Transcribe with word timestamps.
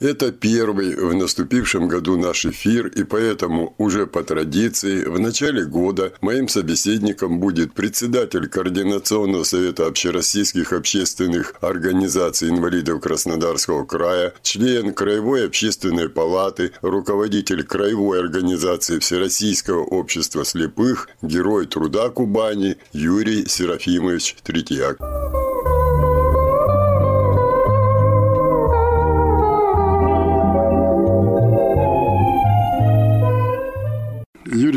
это 0.00 0.32
первый 0.32 0.94
в 0.96 1.14
наступившем 1.14 1.88
году 1.88 2.16
наш 2.16 2.46
эфир, 2.46 2.86
и 2.88 3.04
поэтому 3.04 3.74
уже 3.78 4.06
по 4.06 4.22
традиции 4.22 5.04
в 5.04 5.18
начале 5.18 5.64
года 5.64 6.12
моим 6.20 6.48
собеседником 6.48 7.40
будет 7.40 7.72
председатель 7.72 8.48
Координационного 8.48 9.44
совета 9.44 9.86
общероссийских 9.86 10.72
общественных 10.72 11.54
организаций 11.60 12.48
инвалидов 12.48 13.00
Краснодарского 13.00 13.84
края, 13.84 14.34
член 14.42 14.92
Краевой 14.92 15.46
общественной 15.46 16.08
палаты, 16.08 16.72
руководитель 16.82 17.64
Краевой 17.64 18.20
организации 18.20 18.98
Всероссийского 18.98 19.84
общества 19.84 20.44
слепых, 20.44 21.08
герой 21.22 21.66
труда 21.66 22.08
Кубани 22.10 22.76
Юрий 22.92 23.46
Серафимович 23.46 24.36
Третьяк. 24.42 24.98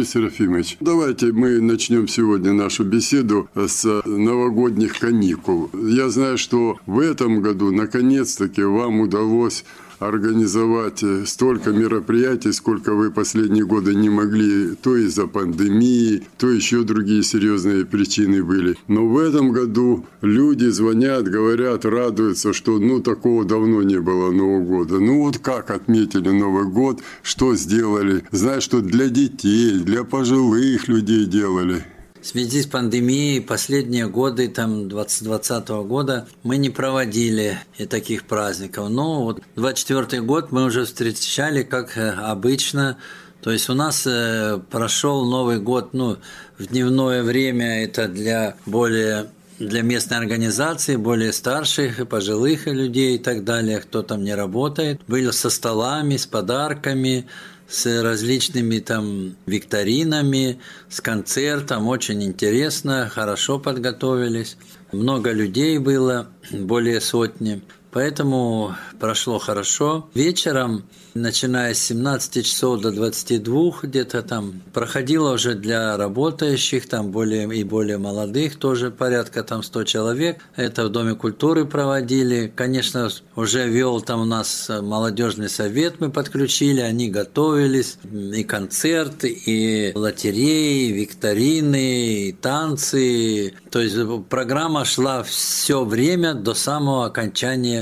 Юрий 0.02 0.10
Серафимович, 0.10 0.78
давайте 0.80 1.32
мы 1.32 1.62
начнем 1.62 2.08
сегодня 2.08 2.54
нашу 2.54 2.84
беседу 2.84 3.48
с 3.54 4.02
новогодних 4.04 4.98
каникул. 4.98 5.70
Я 5.74 6.10
знаю, 6.10 6.40
что 6.40 6.78
в 6.88 6.98
этом 6.98 7.42
году 7.44 7.72
наконец-таки 7.72 8.64
вам 8.64 9.02
удалось 9.02 9.64
организовать 10.02 11.04
э, 11.04 11.26
столько 11.26 11.72
мероприятий, 11.72 12.52
сколько 12.52 12.94
вы 12.94 13.12
последние 13.12 13.66
годы 13.66 13.94
не 13.94 14.10
могли, 14.10 14.76
то 14.76 14.98
из-за 14.98 15.28
пандемии, 15.28 16.24
то 16.38 16.50
еще 16.50 16.84
другие 16.84 17.22
серьезные 17.24 17.86
причины 17.86 18.44
были. 18.44 18.76
Но 18.88 19.08
в 19.08 19.18
этом 19.18 19.52
году 19.52 20.06
люди 20.22 20.66
звонят, 20.66 21.26
говорят, 21.26 21.86
радуются, 21.86 22.52
что 22.52 22.80
ну 22.80 23.00
такого 23.00 23.46
давно 23.46 23.84
не 23.84 24.00
было 24.00 24.32
Нового 24.32 24.64
года. 24.64 25.00
Ну 25.00 25.20
вот 25.20 25.38
как 25.38 25.70
отметили 25.70 26.30
Новый 26.30 26.66
год, 26.66 27.02
что 27.22 27.56
сделали? 27.56 28.24
Знаю, 28.32 28.62
что 28.62 28.82
для 28.82 29.08
детей, 29.10 29.80
для 29.80 30.04
пожилых 30.04 30.88
людей 30.88 31.26
делали. 31.26 31.86
В 32.22 32.28
связи 32.28 32.62
с 32.62 32.68
пандемией 32.68 33.42
последние 33.42 34.08
годы, 34.08 34.48
там 34.48 34.88
2020 34.88 35.68
года, 35.70 36.28
мы 36.44 36.58
не 36.58 36.70
проводили 36.70 37.58
и 37.80 37.88
таких 37.88 38.26
праздников. 38.26 38.90
Но 38.90 39.24
вот 39.24 39.42
24 39.56 40.22
год 40.22 40.52
мы 40.52 40.66
уже 40.66 40.86
встречали, 40.86 41.64
как 41.64 41.98
э, 41.98 42.12
обычно, 42.12 42.98
то 43.42 43.50
есть 43.50 43.70
у 43.70 43.74
нас 43.74 44.06
э, 44.06 44.60
прошел 44.70 45.26
Новый 45.26 45.60
год, 45.60 45.94
ну, 45.94 46.18
в 46.60 46.68
дневное 46.68 47.24
время 47.24 47.84
это 47.86 48.08
для 48.08 48.56
более 48.68 49.32
для 49.58 49.84
местной 49.84 50.18
организации, 50.18 50.96
более 50.96 51.32
старших, 51.32 52.08
пожилых 52.08 52.66
людей 52.66 53.16
и 53.16 53.20
так 53.20 53.44
далее, 53.44 53.80
кто 53.80 54.02
там 54.02 54.24
не 54.24 54.34
работает. 54.34 55.02
Были 55.08 55.30
со 55.32 55.50
столами, 55.50 56.18
с 56.18 56.26
подарками, 56.26 57.28
с 57.72 58.02
различными 58.02 58.80
там 58.80 59.38
викторинами, 59.46 60.60
с 60.90 61.00
концертом. 61.00 61.88
Очень 61.88 62.22
интересно, 62.22 63.10
хорошо 63.10 63.60
подготовились. 63.60 64.58
Много 64.92 65.32
людей 65.32 65.78
было, 65.78 66.28
более 66.52 67.00
сотни. 67.00 67.62
Поэтому 67.92 68.76
прошло 69.00 69.38
хорошо. 69.38 70.10
Вечером, 70.14 70.84
начиная 71.14 71.74
с 71.74 71.80
17 71.80 72.46
часов 72.46 72.82
до 72.82 72.92
22, 72.92 73.74
где-то 73.84 74.22
там 74.22 74.62
проходило 74.74 75.34
уже 75.34 75.56
для 75.56 75.98
работающих, 75.98 76.88
там 76.88 77.12
более 77.12 77.54
и 77.54 77.64
более 77.64 77.98
молодых, 77.98 78.58
тоже 78.58 78.92
порядка 78.92 79.44
там 79.44 79.62
100 79.62 79.84
человек. 79.84 80.42
Это 80.56 80.86
в 80.86 80.90
Доме 80.90 81.16
культуры 81.16 81.66
проводили. 81.66 82.52
Конечно, 82.56 83.10
уже 83.36 83.68
вел 83.68 84.00
там 84.02 84.22
у 84.22 84.26
нас 84.26 84.70
молодежный 84.70 85.50
совет, 85.50 86.00
мы 86.00 86.12
подключили, 86.12 86.80
они 86.80 87.10
готовились. 87.10 87.98
И 88.04 88.44
концерты, 88.44 89.28
и 89.28 89.92
лотереи, 89.96 90.88
и 90.88 90.94
викторины, 90.94 92.30
и 92.30 92.32
танцы. 92.32 93.54
То 93.70 93.82
есть 93.82 93.98
программа 94.30 94.86
шла 94.86 95.24
все 95.24 95.84
время 95.84 96.34
до 96.34 96.54
самого 96.54 97.06
окончания 97.06 97.81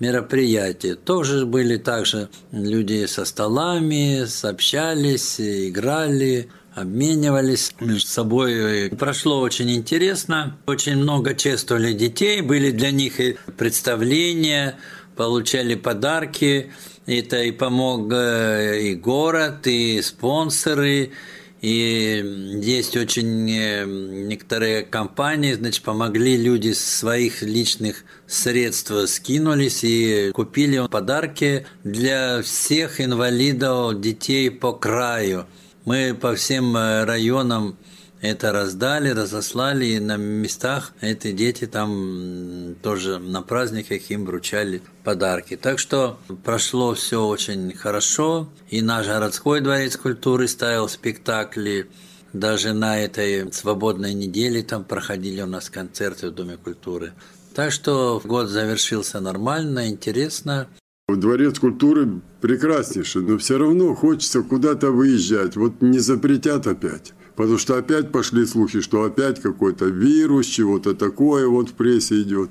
мероприятия. 0.00 0.94
Тоже 0.94 1.46
были 1.46 1.76
также 1.76 2.28
люди 2.52 3.06
со 3.06 3.24
столами, 3.24 4.24
сообщались, 4.26 5.40
играли, 5.40 6.48
обменивались 6.74 7.72
между 7.80 8.06
собой. 8.06 8.90
Прошло 8.90 9.40
очень 9.40 9.70
интересно. 9.70 10.56
Очень 10.66 10.96
много 10.96 11.34
чествовали 11.34 11.92
детей, 11.92 12.40
были 12.40 12.70
для 12.70 12.90
них 12.90 13.20
и 13.20 13.36
представления, 13.56 14.76
получали 15.16 15.74
подарки. 15.74 16.72
Это 17.06 17.42
и 17.42 17.52
помог 17.52 18.12
э, 18.12 18.80
и 18.82 18.94
город, 18.94 19.66
и 19.66 20.02
спонсоры, 20.02 21.12
и 21.60 22.60
есть 22.62 22.96
очень 22.96 23.50
э, 23.50 23.84
некоторые 23.84 24.82
компании, 24.82 25.54
значит, 25.54 25.82
помогли 25.82 26.36
люди 26.36 26.72
своих 26.72 27.42
личных 27.42 28.04
средств 28.26 28.92
скинулись 29.08 29.82
и 29.82 30.30
купили 30.32 30.86
подарки 30.86 31.66
для 31.82 32.42
всех 32.42 33.00
инвалидов, 33.00 34.00
детей 34.00 34.50
по 34.50 34.72
краю. 34.72 35.46
Мы 35.84 36.14
по 36.14 36.36
всем 36.36 36.76
э, 36.76 37.04
районам 37.04 37.76
это 38.20 38.52
раздали, 38.52 39.10
разослали, 39.10 39.86
и 39.86 40.00
на 40.00 40.16
местах 40.16 40.92
эти 41.00 41.32
дети 41.32 41.66
там 41.66 42.74
тоже 42.82 43.18
на 43.18 43.42
праздниках 43.42 44.10
им 44.10 44.24
вручали 44.24 44.82
подарки. 45.04 45.56
Так 45.56 45.78
что 45.78 46.18
прошло 46.44 46.94
все 46.94 47.24
очень 47.24 47.72
хорошо, 47.74 48.48
и 48.68 48.82
наш 48.82 49.06
городской 49.06 49.60
дворец 49.60 49.96
культуры 49.96 50.48
ставил 50.48 50.88
спектакли, 50.88 51.88
даже 52.32 52.74
на 52.74 52.98
этой 52.98 53.50
свободной 53.52 54.14
неделе 54.14 54.62
там 54.62 54.84
проходили 54.84 55.40
у 55.40 55.46
нас 55.46 55.70
концерты 55.70 56.28
в 56.28 56.34
Доме 56.34 56.56
культуры. 56.56 57.12
Так 57.54 57.72
что 57.72 58.20
год 58.24 58.48
завершился 58.48 59.20
нормально, 59.20 59.88
интересно. 59.88 60.68
Дворец 61.08 61.58
культуры 61.58 62.20
прекраснейший, 62.42 63.22
но 63.22 63.38
все 63.38 63.56
равно 63.56 63.94
хочется 63.94 64.42
куда-то 64.42 64.90
выезжать. 64.90 65.56
Вот 65.56 65.80
не 65.80 66.00
запретят 66.00 66.66
опять. 66.66 67.14
Потому 67.38 67.56
что 67.56 67.76
опять 67.78 68.10
пошли 68.10 68.44
слухи, 68.46 68.80
что 68.80 69.04
опять 69.04 69.40
какой-то 69.40 69.84
вирус, 69.84 70.44
чего-то 70.46 70.92
такое 70.92 71.46
вот 71.46 71.68
в 71.68 71.74
прессе 71.74 72.20
идет. 72.20 72.50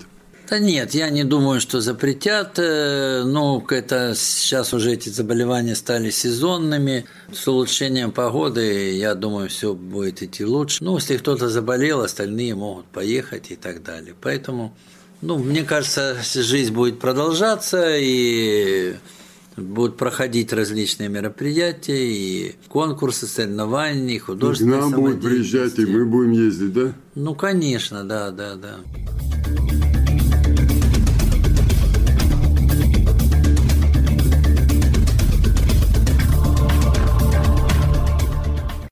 Да 0.50 0.60
нет, 0.60 0.94
я 0.94 1.10
не 1.10 1.26
думаю, 1.26 1.60
что 1.60 1.82
запретят. 1.82 2.54
Ну, 2.58 3.66
это 3.70 4.14
сейчас 4.16 4.74
уже 4.74 4.94
эти 4.94 5.10
заболевания 5.10 5.76
стали 5.76 6.10
сезонными. 6.10 7.06
С 7.34 7.46
улучшением 7.50 8.14
погоды, 8.14 8.96
я 8.96 9.14
думаю, 9.14 9.50
все 9.50 9.74
будет 9.74 10.24
идти 10.24 10.46
лучше. 10.46 10.82
Ну, 10.82 10.96
если 10.96 11.18
кто-то 11.18 11.50
заболел, 11.50 12.00
остальные 12.00 12.56
могут 12.56 12.86
поехать 12.86 13.52
и 13.52 13.58
так 13.58 13.84
далее. 13.84 14.16
Поэтому, 14.22 14.74
ну, 15.20 15.38
мне 15.38 15.66
кажется, 15.66 16.16
жизнь 16.24 16.74
будет 16.74 17.02
продолжаться, 17.02 17.98
и 17.98 18.96
будут 19.58 19.98
проходить 19.98 20.54
различные 20.54 21.10
мероприятия, 21.10 22.08
и 22.08 22.56
конкурсы, 22.68 23.28
соревнования, 23.28 24.16
и 24.16 24.20
художественные 24.20 24.78
И 24.78 24.82
к 24.82 24.84
нам 24.84 24.94
будут 24.94 25.22
приезжать, 25.22 25.78
и 25.80 25.86
мы 25.86 26.06
будем 26.06 26.32
ездить, 26.32 26.74
да? 26.74 26.94
Ну, 27.16 27.36
конечно, 27.36 28.04
да, 28.04 28.32
да, 28.32 28.56
да. 28.56 28.78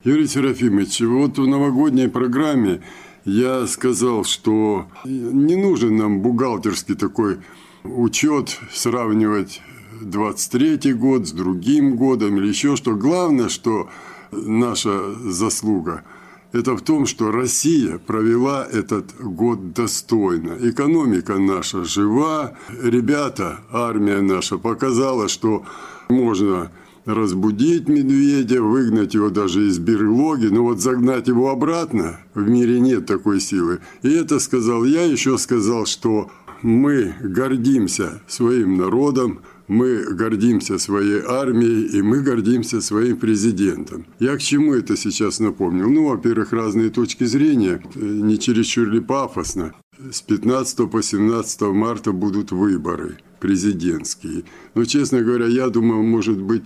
Юрий 0.03 0.27
Серафимович, 0.27 1.01
вот 1.01 1.39
в 1.39 1.47
новогодней 1.47 2.07
программе 2.07 2.81
я 3.23 3.65
сказал, 3.65 4.23
что 4.23 4.85
не 5.03 5.55
нужен 5.55 5.97
нам 5.97 6.21
бухгалтерский 6.21 6.93
такой 6.93 7.39
учет, 7.83 8.59
сравнивать 8.71 9.61
23 10.01 10.93
год 10.93 11.27
с 11.27 11.31
другим 11.31 11.95
годом 11.95 12.37
или 12.37 12.47
еще 12.47 12.75
что. 12.75 12.95
Главное, 12.95 13.49
что 13.49 13.89
наша 14.31 15.13
заслуга– 15.29 16.03
это 16.55 16.77
в 16.77 16.81
том, 16.81 17.05
что 17.05 17.31
Россия 17.31 17.97
провела 17.97 18.65
этот 18.65 19.13
год 19.19 19.73
достойно. 19.73 20.53
Экономика 20.61 21.37
наша 21.37 21.83
жива. 21.83 22.53
Ребята, 22.81 23.59
армия 23.73 24.21
наша 24.21 24.57
показала, 24.57 25.27
что 25.27 25.65
можно 26.07 26.71
разбудить 27.03 27.89
медведя, 27.89 28.61
выгнать 28.61 29.13
его 29.13 29.29
даже 29.29 29.67
из 29.67 29.79
берлоги, 29.79 30.47
но 30.47 30.63
вот 30.63 30.79
загнать 30.79 31.27
его 31.27 31.49
обратно 31.49 32.21
в 32.33 32.47
мире 32.47 32.79
нет 32.79 33.05
такой 33.05 33.41
силы. 33.41 33.79
И 34.01 34.09
это 34.09 34.39
сказал 34.39 34.85
я, 34.85 35.03
еще 35.03 35.37
сказал, 35.37 35.85
что 35.85 36.31
мы 36.61 37.15
гордимся 37.21 38.21
своим 38.27 38.77
народом, 38.77 39.41
мы 39.67 40.03
гордимся 40.13 40.77
своей 40.77 41.21
армией, 41.21 41.97
и 41.97 42.01
мы 42.01 42.21
гордимся 42.21 42.81
своим 42.81 43.17
президентом. 43.17 44.05
Я 44.19 44.35
к 44.37 44.41
чему 44.41 44.73
это 44.73 44.95
сейчас 44.95 45.39
напомнил? 45.39 45.89
Ну, 45.89 46.09
во-первых, 46.09 46.53
разные 46.53 46.89
точки 46.89 47.23
зрения, 47.23 47.81
не 47.95 48.37
чересчур 48.37 48.87
ли 48.87 48.99
пафосно. 48.99 49.73
С 50.11 50.21
15 50.21 50.89
по 50.91 51.01
17 51.01 51.61
марта 51.61 52.11
будут 52.11 52.51
выборы 52.51 53.17
президентские. 53.39 54.43
Но, 54.75 54.85
честно 54.85 55.21
говоря, 55.21 55.47
я 55.47 55.69
думаю, 55.69 56.03
может 56.03 56.41
быть, 56.41 56.63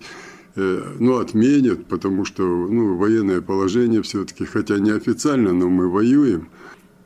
э, 0.56 0.96
ну, 1.00 1.18
отменят, 1.18 1.86
потому 1.86 2.26
что 2.26 2.44
ну, 2.44 2.96
военное 2.96 3.42
положение 3.42 4.02
все-таки, 4.02 4.46
хотя 4.46 4.80
неофициально, 4.80 5.54
но 5.54 5.70
мы 5.70 5.90
воюем. 5.90 6.50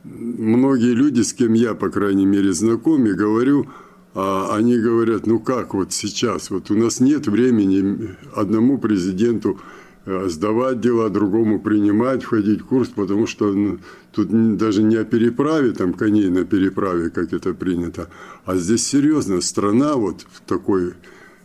Многие 0.04 0.94
люди, 0.94 1.22
с 1.22 1.34
кем 1.34 1.54
я, 1.54 1.74
по 1.76 1.90
крайней 1.90 2.26
мере, 2.26 2.52
знаком, 2.54 3.06
и 3.06 3.14
говорю, 3.14 3.68
они 4.16 4.78
говорят, 4.78 5.26
ну 5.26 5.40
как 5.40 5.74
вот 5.74 5.92
сейчас, 5.92 6.50
вот 6.50 6.70
у 6.70 6.76
нас 6.76 7.00
нет 7.00 7.28
времени 7.28 8.16
одному 8.36 8.78
президенту 8.78 9.60
э, 10.06 10.28
сдавать 10.30 10.82
дела, 10.82 11.10
другому 11.10 11.60
принимать, 11.60 12.24
входить 12.24 12.62
в 12.62 12.66
курс, 12.66 12.90
потому 12.90 13.26
что 13.26 13.80
тут 14.12 14.58
даже 14.58 14.84
не 14.84 14.98
о 14.98 15.04
переправе, 15.04 15.72
там 15.72 15.94
коней 15.94 16.30
на 16.30 16.46
переправе, 16.46 17.10
как 17.10 17.34
это 17.34 17.54
принято, 17.56 18.10
а 18.46 18.56
здесь 18.56 18.86
серьезно, 18.86 19.42
страна 19.42 19.96
вот 19.96 20.26
в 20.32 20.42
такой 20.42 20.94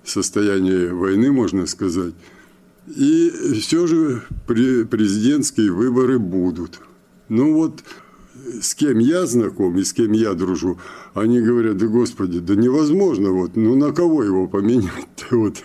состоянии 0.05 0.89
войны, 0.89 1.33
можно 1.33 1.67
сказать. 1.67 2.15
И 2.87 3.31
все 3.61 3.87
же 3.87 4.23
президентские 4.47 5.73
выборы 5.73 6.19
будут. 6.19 6.81
Ну 7.29 7.55
вот 7.55 7.83
с 8.61 8.75
кем 8.75 8.99
я 8.99 9.27
знаком 9.27 9.79
и 9.79 9.85
с 9.85 9.93
кем 9.93 10.13
я 10.13 10.35
дружу, 10.35 10.79
они 11.15 11.41
говорят, 11.41 11.77
да 11.77 11.87
господи, 11.87 12.39
да 12.39 12.55
невозможно, 12.55 13.31
вот, 13.31 13.57
ну 13.57 13.75
на 13.75 13.93
кого 13.93 14.23
его 14.25 14.47
поменять, 14.49 14.91
вот, 15.31 15.57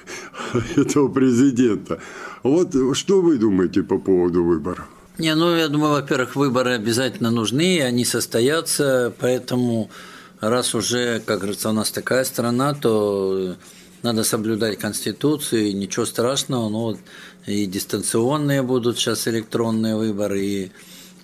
этого 0.75 1.07
президента. 1.07 1.99
Вот 2.43 2.75
что 2.93 3.21
вы 3.21 3.37
думаете 3.37 3.83
по 3.83 3.97
поводу 3.97 4.43
выборов? 4.43 4.85
Не, 5.17 5.35
ну 5.35 5.55
я 5.55 5.67
думаю, 5.67 5.93
во-первых, 5.93 6.35
выборы 6.35 6.71
обязательно 6.71 7.29
нужны, 7.29 7.81
они 7.81 8.03
состоятся, 8.03 9.13
поэтому 9.19 9.89
раз 10.41 10.73
уже, 10.73 11.21
как 11.25 11.39
говорится, 11.39 11.69
у 11.69 11.73
нас 11.73 11.91
такая 11.91 12.23
страна, 12.23 12.73
то 12.73 13.55
надо 14.01 14.23
соблюдать 14.23 14.79
Конституцию, 14.79 15.75
ничего 15.75 16.05
страшного, 16.05 16.67
но 16.69 16.81
вот 16.81 16.97
и 17.45 17.65
дистанционные 17.65 18.61
будут 18.61 18.97
сейчас 18.97 19.27
электронные 19.27 19.95
выборы, 19.95 20.41
и 20.41 20.71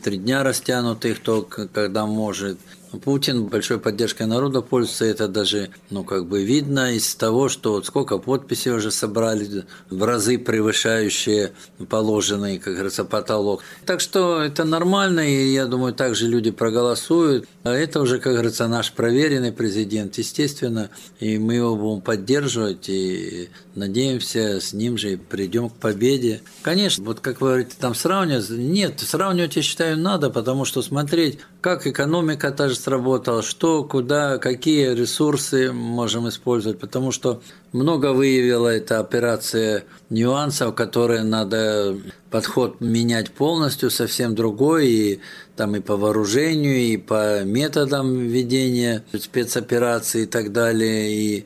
три 0.01 0.17
дня 0.17 0.43
растянут 0.43 1.05
их 1.05 1.19
только 1.21 1.67
когда 1.67 2.05
может. 2.05 2.57
Путин 2.97 3.45
большой 3.45 3.79
поддержкой 3.79 4.25
народа 4.25 4.61
пользуется, 4.61 5.05
это 5.05 5.27
даже, 5.27 5.69
ну, 5.89 6.03
как 6.03 6.27
бы 6.27 6.43
видно 6.43 6.93
из 6.93 7.13
того, 7.15 7.49
что 7.49 7.73
вот 7.73 7.85
сколько 7.85 8.17
подписей 8.17 8.71
уже 8.71 8.91
собрали, 8.91 9.65
в 9.89 10.03
разы 10.03 10.37
превышающие 10.37 11.51
положенный, 11.87 12.57
как 12.57 12.73
говорится, 12.73 13.05
потолок. 13.05 13.61
Так 13.85 14.01
что 14.01 14.41
это 14.41 14.63
нормально, 14.63 15.19
и 15.19 15.53
я 15.53 15.65
думаю, 15.65 15.93
также 15.93 16.27
люди 16.27 16.51
проголосуют. 16.51 17.47
А 17.63 17.71
это 17.71 18.01
уже, 18.01 18.19
как 18.19 18.33
говорится, 18.33 18.67
наш 18.67 18.91
проверенный 18.91 19.51
президент, 19.51 20.17
естественно, 20.17 20.89
и 21.19 21.37
мы 21.37 21.55
его 21.55 21.75
будем 21.75 22.01
поддерживать, 22.01 22.89
и 22.89 23.49
надеемся, 23.75 24.59
с 24.59 24.73
ним 24.73 24.97
же 24.97 25.17
придем 25.17 25.69
к 25.69 25.75
победе. 25.75 26.41
Конечно, 26.63 27.03
вот 27.03 27.19
как 27.19 27.41
вы 27.41 27.49
говорите, 27.49 27.71
там 27.79 27.93
сравнивать, 27.93 28.49
нет, 28.49 28.99
сравнивать, 28.99 29.55
я 29.55 29.61
считаю, 29.61 29.97
надо, 29.97 30.29
потому 30.29 30.65
что 30.65 30.81
смотреть, 30.81 31.39
как 31.61 31.85
экономика 31.85 32.51
та 32.51 32.69
же 32.69 32.75
сработала, 32.79 33.43
что, 33.43 33.83
куда, 33.83 34.37
какие 34.37 34.93
ресурсы 34.93 35.71
можем 35.71 36.27
использовать, 36.29 36.79
потому 36.79 37.11
что 37.11 37.41
много 37.71 38.13
выявила 38.13 38.69
эта 38.69 38.99
операция 38.99 39.83
нюансов, 40.09 40.75
которые 40.75 41.23
надо 41.23 41.97
подход 42.31 42.81
менять 42.81 43.31
полностью, 43.31 43.91
совсем 43.91 44.35
другой, 44.35 44.87
и 44.87 45.19
там 45.55 45.75
и 45.75 45.79
по 45.79 45.97
вооружению, 45.97 46.77
и 46.77 46.97
по 46.97 47.43
методам 47.43 48.17
ведения 48.17 49.03
спецопераций 49.13 50.23
и 50.23 50.25
так 50.25 50.51
далее, 50.51 51.11
и 51.11 51.45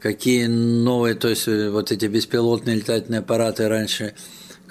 какие 0.00 0.46
новые, 0.46 1.14
то 1.14 1.28
есть 1.28 1.46
вот 1.46 1.90
эти 1.90 2.06
беспилотные 2.06 2.76
летательные 2.76 3.20
аппараты 3.20 3.68
раньше 3.68 4.14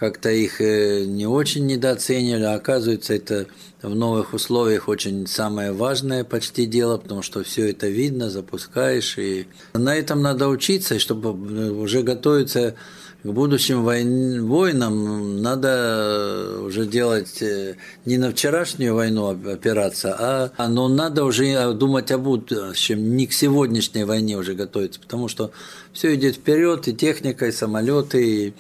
как-то 0.04 0.30
их 0.32 0.60
э, 0.60 1.06
не 1.06 1.26
очень 1.26 1.66
недооценивали, 1.66 2.44
а 2.44 2.56
оказывается 2.56 3.14
это 3.14 3.46
в 3.82 3.96
новых 3.96 4.34
условиях 4.34 4.90
очень 4.90 5.28
самое 5.28 5.72
важное 5.72 6.26
почти 6.26 6.66
дело, 6.66 6.98
потому 6.98 7.22
что 7.22 7.42
все 7.46 7.70
это 7.70 7.88
видно, 7.88 8.30
запускаешь, 8.30 9.18
и 9.18 9.48
на 9.74 9.96
этом 9.96 10.22
надо 10.22 10.50
учиться, 10.50 11.00
чтобы 11.00 11.30
э, 11.30 11.70
уже 11.70 12.02
готовиться 12.02 12.76
к 13.24 13.28
будущим 13.28 13.84
войн, 13.84 14.46
войнам, 14.46 15.42
надо 15.42 16.60
уже 16.66 16.86
делать 16.86 17.42
э, 17.42 17.78
не 18.04 18.18
на 18.18 18.32
вчерашнюю 18.32 18.96
войну 18.96 19.28
опираться, 19.30 20.18
а 20.58 20.68
но 20.68 20.90
надо 20.90 21.24
уже 21.24 21.74
думать 21.76 22.12
о 22.12 22.18
будущем, 22.18 23.16
не 23.16 23.26
к 23.26 23.32
сегодняшней 23.32 24.04
войне 24.04 24.36
уже 24.36 24.54
готовиться, 24.54 25.00
потому 25.00 25.30
что 25.30 25.52
все 25.94 26.14
идет 26.14 26.36
вперед, 26.36 26.90
и 26.90 26.94
техника, 26.94 27.46
и 27.46 27.54
самолеты, 27.54 28.48
и 28.48 28.54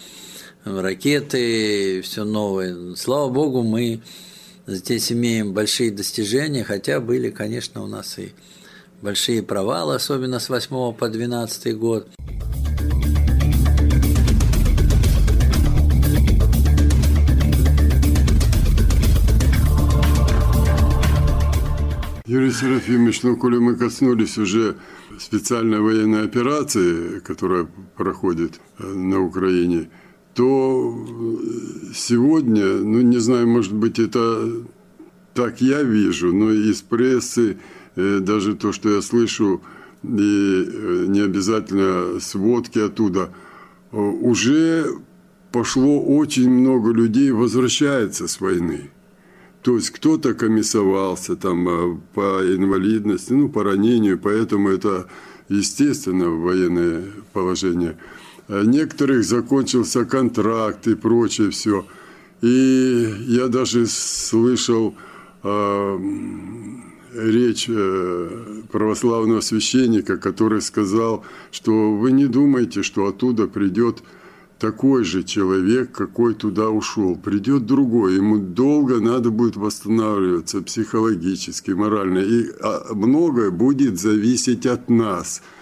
ракеты, 0.65 2.01
все 2.01 2.23
новое. 2.23 2.95
Слава 2.95 3.29
Богу, 3.29 3.63
мы 3.63 4.01
здесь 4.67 5.11
имеем 5.11 5.53
большие 5.53 5.91
достижения, 5.91 6.63
хотя 6.63 6.99
были, 6.99 7.29
конечно, 7.29 7.83
у 7.83 7.87
нас 7.87 8.17
и 8.17 8.33
большие 9.01 9.43
провалы, 9.43 9.95
особенно 9.95 10.39
с 10.39 10.49
8 10.49 10.93
по 10.93 11.09
12 11.09 11.77
год. 11.77 12.07
Юрий 22.25 22.51
Серафимович, 22.51 23.21
ну, 23.23 23.37
коли 23.37 23.57
мы 23.57 23.75
коснулись 23.75 24.37
уже 24.37 24.77
специальной 25.19 25.81
военной 25.81 26.23
операции, 26.23 27.19
которая 27.19 27.67
проходит 27.95 28.59
на 28.79 29.19
Украине– 29.19 29.89
то 30.33 30.97
сегодня, 31.93 32.65
ну 32.65 33.01
не 33.01 33.19
знаю, 33.19 33.47
может 33.47 33.73
быть, 33.73 33.99
это 33.99 34.51
так 35.33 35.61
я 35.61 35.83
вижу, 35.83 36.33
но 36.33 36.51
из 36.51 36.81
прессы, 36.81 37.57
э, 37.95 38.19
даже 38.19 38.55
то, 38.55 38.71
что 38.71 38.89
я 38.89 39.01
слышу, 39.01 39.61
и 40.03 40.07
э, 40.07 41.05
не 41.07 41.21
обязательно 41.21 42.19
сводки 42.19 42.79
оттуда, 42.79 43.29
э, 43.91 43.97
уже 43.97 44.85
пошло 45.51 46.01
очень 46.01 46.49
много 46.49 46.91
людей 46.91 47.31
возвращается 47.31 48.27
с 48.27 48.41
войны. 48.41 48.89
То 49.61 49.75
есть 49.75 49.91
кто-то 49.91 50.33
комиссовался 50.33 51.35
там 51.35 52.01
по 52.13 52.41
инвалидности, 52.43 53.33
ну, 53.33 53.49
по 53.49 53.63
ранению, 53.63 54.19
поэтому 54.19 54.69
это 54.69 55.07
естественно 55.47 56.29
военное 56.29 57.05
положение– 57.33 57.97
Э, 58.07 58.22
некоторых 58.47 59.23
закончился 59.23 60.05
контракт 60.05 60.87
и 60.87 60.95
прочее 60.95 61.49
все. 61.49 61.85
И 62.41 63.15
я 63.27 63.47
даже 63.47 63.85
слышал 63.87 64.95
э, 65.43 65.99
речь 67.13 67.67
э, 67.69 68.61
православного 68.71 69.39
священника, 69.39 70.17
который 70.17 70.61
сказал, 70.61 71.23
что 71.51 71.93
вы 71.93 72.11
не 72.11 72.25
думайте, 72.25 72.83
что 72.83 73.07
оттуда 73.07 73.47
придет 73.47 74.03
такой 74.59 75.05
же 75.05 75.23
человек, 75.23 75.93
какой 75.93 76.33
туда 76.33 76.69
ушел. 76.69 77.15
Придет 77.15 77.65
другой, 77.65 78.15
ему 78.15 78.39
долго 78.39 78.99
надо 78.99 79.29
будет 79.29 79.55
восстанавливаться 79.55 80.61
психологически, 80.61 81.71
морально. 81.71 82.19
И 82.19 82.47
а, 82.61 82.93
многое 82.93 83.51
будет 83.51 83.99
зависеть 83.99 84.65
от 84.65 84.89
нас– 84.89 85.41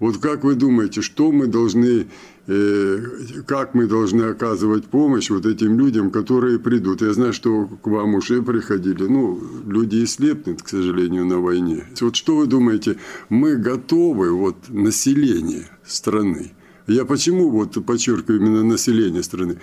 вот 0.00 0.18
как 0.18 0.44
вы 0.44 0.54
думаете, 0.54 1.02
что 1.02 1.32
мы 1.32 1.46
должны, 1.48 2.06
э, 2.46 2.98
как 3.46 3.74
мы 3.74 3.86
должны 3.86 4.22
оказывать 4.22 4.84
помощь 4.84 5.30
вот 5.30 5.44
этим 5.44 5.78
людям, 5.78 6.10
которые 6.10 6.58
придут? 6.58 7.02
Я 7.02 7.12
знаю, 7.12 7.32
что 7.32 7.66
к 7.66 7.86
вам 7.86 8.14
уже 8.14 8.42
приходили, 8.42 9.04
ну, 9.04 9.40
люди 9.66 9.96
и 9.96 10.06
слепнут, 10.06 10.62
к 10.62 10.68
сожалению, 10.68 11.26
на 11.26 11.38
войне. 11.38 11.84
Вот 12.00 12.14
что 12.14 12.36
вы 12.36 12.46
думаете, 12.46 12.96
мы 13.28 13.56
готовы, 13.56 14.30
вот 14.30 14.56
население 14.68 15.68
страны, 15.84 16.52
Я 16.86 17.04
почему 17.04 17.50
вот 17.50 17.84
подчеркиваю 17.84 18.40
именно 18.40 18.62
население 18.62 19.22
страны? 19.22 19.58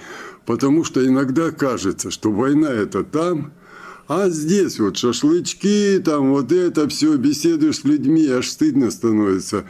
Потому 0.46 0.84
что 0.84 1.06
иногда 1.06 1.52
кажется, 1.52 2.12
что 2.12 2.32
война 2.32 2.70
это 2.70 3.04
там, 3.04 3.52
а 4.08 4.30
здесь 4.30 4.80
вот 4.80 4.98
шашлычки, 4.98 6.00
там 6.06 6.30
вот 6.30 6.52
это 6.52 6.88
все, 6.88 7.18
беседуешь 7.18 7.80
с 7.80 7.84
людьми, 7.84 8.28
аж 8.28 8.48
стыдно 8.50 8.92
становится. 8.92 9.66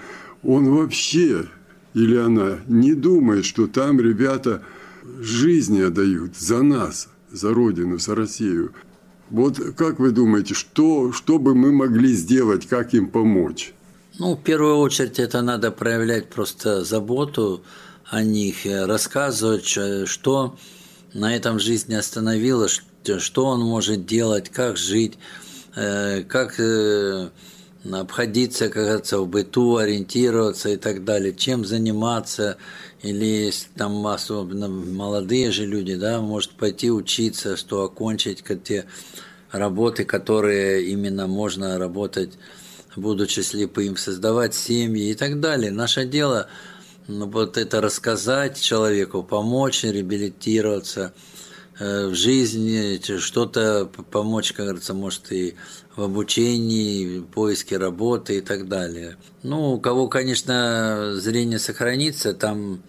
Он 0.45 0.69
вообще 0.73 1.47
или 1.95 2.17
она 2.17 2.59
не 2.67 2.93
думает, 2.93 3.45
что 3.45 3.67
там 3.67 3.99
ребята 3.99 4.61
жизни 5.19 5.81
отдают 5.81 6.35
за 6.35 6.61
нас, 6.61 7.07
за 7.31 7.53
Родину, 7.53 7.97
за 7.97 8.15
Россию. 8.15 8.73
Вот 9.29 9.57
как 9.77 9.99
вы 9.99 10.11
думаете, 10.11 10.53
что, 10.53 11.13
что 11.13 11.39
бы 11.39 11.55
мы 11.55 11.71
могли 11.71 12.13
сделать, 12.13 12.67
как 12.67 12.93
им 12.93 13.09
помочь? 13.09 13.73
Ну, 14.19 14.35
в 14.35 14.43
первую 14.43 14.77
очередь, 14.77 15.19
это 15.19 15.41
надо 15.41 15.71
проявлять 15.71 16.29
просто 16.29 16.83
заботу 16.83 17.63
о 18.05 18.21
них, 18.21 18.57
рассказывать, 18.65 19.65
что 19.65 20.57
на 21.13 21.35
этом 21.35 21.59
жизни 21.59 21.95
остановилось, 21.95 22.83
что 23.19 23.45
он 23.45 23.61
может 23.61 24.05
делать, 24.05 24.49
как 24.49 24.77
жить, 24.77 25.17
э, 25.75 26.23
как 26.23 26.59
э, 26.59 27.29
обходиться, 27.93 28.69
как 28.69 28.83
говорится, 28.83 29.19
в 29.19 29.27
быту, 29.27 29.77
ориентироваться 29.77 30.69
и 30.69 30.77
так 30.77 31.03
далее, 31.03 31.33
чем 31.33 31.65
заниматься, 31.65 32.57
или 33.01 33.51
там 33.75 34.05
особенно 34.07 34.67
молодые 34.67 35.51
же 35.51 35.65
люди, 35.65 35.95
да, 35.95 36.19
может 36.19 36.51
пойти 36.51 36.89
учиться, 36.89 37.55
что 37.57 37.83
окончить 37.83 38.43
те 38.63 38.85
работы, 39.51 40.03
которые 40.03 40.87
именно 40.87 41.27
можно 41.27 41.77
работать, 41.77 42.33
будучи 42.95 43.41
слепым, 43.41 43.97
создавать 43.97 44.55
семьи 44.55 45.11
и 45.11 45.13
так 45.13 45.39
далее. 45.39 45.71
Наше 45.71 46.05
дело 46.05 46.47
ну, 47.07 47.27
вот 47.27 47.57
это 47.57 47.81
рассказать 47.81 48.59
человеку, 48.59 49.21
помочь 49.21 49.83
реабилитироваться 49.83 51.13
в 51.79 52.13
жизни, 52.13 52.99
что-то 53.19 53.89
помочь, 54.11 54.53
как 54.53 54.65
говорится, 54.65 54.93
может 54.93 55.31
и 55.31 55.55
в 55.95 56.03
обучении, 56.03 57.19
в 57.19 57.25
поиске 57.25 57.77
работы 57.77 58.37
и 58.37 58.41
так 58.41 58.67
далее. 58.67 59.17
Ну, 59.43 59.73
у 59.73 59.79
кого, 59.79 60.07
конечно, 60.07 61.13
зрение 61.15 61.59
сохранится, 61.59 62.33
там 62.33 62.81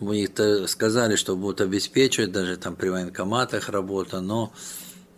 мы 0.00 0.22
их 0.22 0.30
сказали, 0.68 1.16
что 1.16 1.36
будут 1.36 1.60
обеспечивать 1.60 2.32
даже 2.32 2.56
там 2.56 2.76
при 2.76 2.88
военкоматах 2.88 3.68
работа, 3.68 4.20
но 4.20 4.52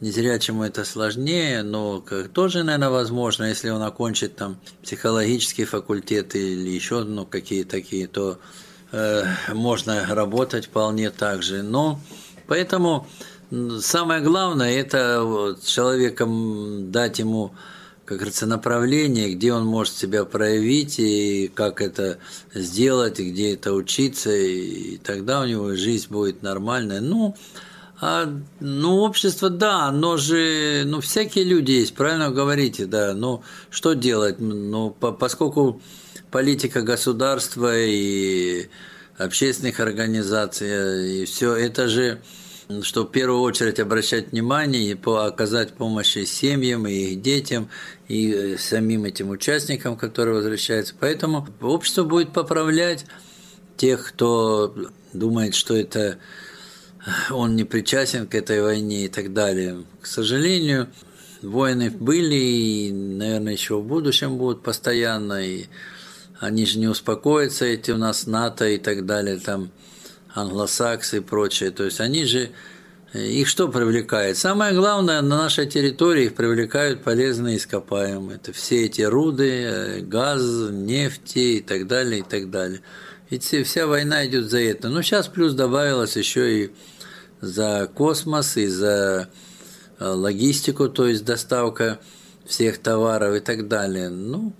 не 0.00 0.10
зря 0.10 0.38
чему 0.38 0.64
это 0.64 0.84
сложнее, 0.84 1.62
но 1.62 2.02
тоже, 2.32 2.62
наверное, 2.62 2.88
возможно, 2.88 3.44
если 3.44 3.68
он 3.68 3.82
окончит 3.82 4.34
там 4.36 4.58
психологический 4.82 5.64
факультет 5.64 6.34
или 6.34 6.70
еще 6.70 7.04
ну, 7.04 7.26
какие 7.26 7.64
такие, 7.64 8.06
то 8.06 8.38
э, 8.92 9.24
можно 9.52 10.06
работать 10.08 10.66
вполне 10.66 11.10
так 11.10 11.42
же. 11.42 11.62
Но 11.62 12.00
поэтому 12.50 13.06
Самое 13.80 14.22
главное– 14.22 14.70
это 14.80 15.22
вот 15.24 15.64
человеком 15.64 16.92
дать 16.92 17.18
ему, 17.18 17.52
как 18.04 18.18
говорится, 18.18 18.46
направление, 18.46 19.34
где 19.34 19.52
он 19.52 19.66
может 19.66 19.96
себя 19.96 20.24
проявить, 20.24 21.00
и 21.00 21.50
как 21.52 21.82
это 21.82 22.18
сделать, 22.54 23.18
и 23.18 23.32
где 23.32 23.54
это 23.54 23.72
учиться, 23.72 24.30
и 24.30 24.98
тогда 24.98 25.40
у 25.40 25.46
него 25.46 25.74
жизнь 25.74 26.06
будет 26.10 26.42
нормальная. 26.42 27.00
Ну, 27.00 27.34
а, 28.00 28.32
ну, 28.60 28.98
общество, 28.98 29.50
да, 29.50 29.86
оно 29.86 30.16
же, 30.16 30.84
ну, 30.86 31.00
всякие 31.00 31.42
люди 31.42 31.72
есть, 31.72 31.94
правильно 31.96 32.30
говорите, 32.30 32.86
да, 32.86 33.14
но 33.14 33.42
что 33.68 33.94
делать? 33.94 34.36
Ну, 34.38 34.90
по, 34.90 35.10
поскольку 35.10 35.82
политика 36.30 36.82
государства 36.82 37.76
и 37.76 38.68
общественных 39.20 39.80
организаций, 39.80 41.22
и 41.22 41.24
все 41.24 41.54
это 41.54 41.88
же 41.88 42.20
что 42.82 43.02
в 43.02 43.10
первую 43.10 43.40
очередь 43.40 43.80
обращать 43.80 44.30
внимание 44.30 44.92
и 44.92 44.94
по 44.94 45.26
оказать 45.26 45.72
помощь 45.72 46.16
и 46.16 46.24
семьям, 46.24 46.86
и 46.86 46.92
их 46.92 47.22
детям, 47.22 47.68
и 48.06 48.32
э, 48.32 48.58
самим 48.58 49.04
этим 49.04 49.30
участникам, 49.30 49.96
которые 49.96 50.36
возвращаются. 50.36 50.94
Поэтому 50.98 51.48
общество 51.60 52.04
будет 52.04 52.32
поправлять 52.32 53.06
тех, 53.76 54.06
кто 54.06 54.72
думает, 55.12 55.54
что 55.54 55.74
это 55.74 56.18
э, 57.04 57.32
он 57.32 57.56
не 57.56 57.64
причастен 57.64 58.26
к 58.26 58.34
этой 58.34 58.62
войне 58.62 59.06
и 59.06 59.08
так 59.08 59.32
далее. 59.32 59.84
К 60.00 60.06
сожалению, 60.06 60.88
войны 61.42 61.90
были 61.90 62.36
и, 62.36 62.92
наверное, 62.92 63.54
еще 63.54 63.80
в 63.80 63.84
будущем 63.84 64.38
будут 64.38 64.62
постоянно, 64.62 65.44
и 65.44 65.66
они 66.40 66.64
же 66.64 66.78
не 66.78 66.88
успокоятся, 66.88 67.66
эти 67.66 67.90
у 67.90 67.98
нас 67.98 68.26
НАТО 68.26 68.66
и 68.66 68.78
так 68.78 69.04
далее, 69.04 69.38
там 69.38 69.70
англосаксы 70.34 71.18
и 71.18 71.20
прочее. 71.20 71.70
То 71.70 71.84
есть 71.84 72.00
они 72.00 72.24
же, 72.24 72.50
э, 73.12 73.26
их 73.26 73.46
что 73.46 73.68
привлекает? 73.68 74.38
Самое 74.38 74.74
главное, 74.74 75.20
на 75.20 75.36
нашей 75.36 75.66
территории 75.66 76.24
их 76.24 76.34
привлекают 76.34 77.02
полезные 77.02 77.58
ископаемые. 77.58 78.36
Это 78.36 78.54
все 78.54 78.86
эти 78.86 79.02
руды, 79.02 79.50
э, 79.50 80.00
газ, 80.00 80.42
нефти 80.70 81.58
и 81.58 81.60
так 81.60 81.86
далее, 81.86 82.20
и 82.20 82.22
так 82.22 82.50
далее. 82.50 82.80
Ведь 83.28 83.44
вся 83.44 83.86
война 83.86 84.26
идет 84.26 84.50
за 84.50 84.60
это. 84.60 84.88
Но 84.88 85.02
сейчас 85.02 85.28
плюс 85.28 85.52
добавилось 85.52 86.16
еще 86.16 86.64
и 86.64 86.70
за 87.42 87.90
космос, 87.94 88.56
и 88.56 88.66
за 88.66 89.28
э, 89.98 90.06
логистику, 90.06 90.88
то 90.88 91.06
есть 91.06 91.26
доставка 91.26 92.00
всех 92.46 92.78
товаров 92.78 93.36
и 93.36 93.40
так 93.40 93.68
далее. 93.68 94.08
Ну, 94.08 94.54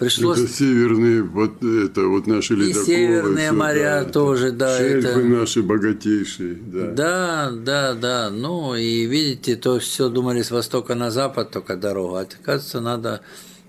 пришлось... 0.00 0.38
Это 0.38 0.48
северные, 0.48 1.22
вот 1.22 1.62
это 1.62 2.06
вот 2.06 2.26
наши 2.26 2.54
ледоколы. 2.54 2.82
И 2.82 2.86
северные 2.86 3.48
все, 3.48 3.52
моря 3.52 4.02
да, 4.04 4.10
тоже, 4.10 4.50
да. 4.50 4.78
Шельфы 4.78 5.08
это... 5.08 5.24
наши 5.24 5.62
богатейшие, 5.62 6.54
да. 6.54 6.90
Да, 6.90 7.52
да, 7.52 7.94
да. 7.94 8.30
Ну, 8.30 8.74
и 8.74 9.04
видите, 9.04 9.56
то 9.56 9.78
все 9.78 10.08
думали 10.08 10.42
с 10.42 10.50
востока 10.50 10.94
на 10.94 11.10
запад 11.10 11.50
только 11.50 11.76
дорога. 11.76 12.20
А 12.20 12.22
оказывается, 12.22 12.80
надо 12.80 13.20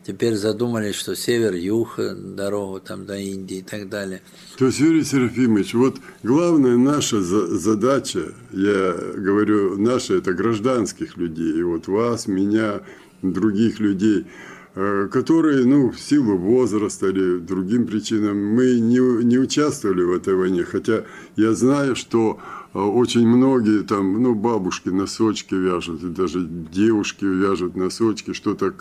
теперь 0.08 0.36
задумались, 0.36 0.96
что 0.96 1.16
север-юг, 1.16 2.00
дорогу 2.36 2.80
там 2.80 3.06
до 3.06 3.18
Индии 3.18 3.58
и 3.58 3.62
так 3.64 3.90
далее. 3.90 4.22
То 4.58 4.68
есть, 4.68 4.80
Юрий 4.80 5.04
Серафимович, 5.04 5.74
вот 5.74 5.98
главная 6.24 6.78
наша 6.78 7.22
задача, 7.22 8.34
я 8.54 8.94
говорю, 9.18 9.78
наша, 9.78 10.14
это 10.14 10.34
гражданских 10.34 11.18
людей, 11.18 11.60
и 11.60 11.64
вот 11.64 11.88
вас, 11.88 12.28
меня, 12.28 12.82
других 13.22 13.82
людей– 13.82 14.26
которые, 14.74 15.66
ну, 15.66 15.92
в 15.92 16.00
силу 16.00 16.38
возраста 16.38 17.10
или 17.10 17.40
другим 17.40 17.86
причинам, 17.86 18.38
мы 18.56 18.80
не, 18.80 19.00
не 19.24 19.38
участвовали 19.38 20.04
в 20.04 20.12
этой 20.12 20.34
войне. 20.34 20.64
Хотя 20.64 21.04
я 21.36 21.54
знаю, 21.54 21.98
что 21.98 22.40
э, 22.74 22.80
очень 22.80 23.28
многие 23.28 23.84
там, 23.84 24.24
ну, 24.24 24.34
бабушки 24.34 24.88
носочки 24.88 25.56
вяжут, 25.56 26.04
и 26.04 26.08
даже 26.08 26.48
девушки 26.48 27.26
вяжут 27.26 27.76
носочки, 27.76 28.32
что-то, 28.32 28.74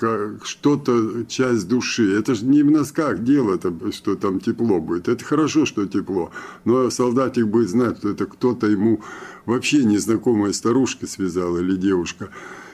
что-то 0.45 1.25
часть 1.27 1.67
души. 1.67 2.17
Это 2.17 2.37
же 2.37 2.45
не 2.45 2.63
в 2.63 2.71
носках 2.71 3.25
дело, 3.25 3.59
что 3.93 4.15
там 4.15 4.39
тепло 4.39 4.81
будет. 4.81 5.09
Это 5.09 5.25
хорошо, 5.25 5.67
что 5.67 5.87
тепло, 5.87 6.31
но 6.65 6.89
солдатик 6.91 7.49
будет 7.49 7.69
знать, 7.69 7.99
что 7.99 8.11
это 8.11 8.27
кто-то 8.27 8.69
ему 8.69 9.01
вообще 9.45 9.85
незнакомая 9.85 10.53
старушка 10.53 11.09
связала 11.09 11.59
или 11.59 11.75
девушка. 11.75 12.31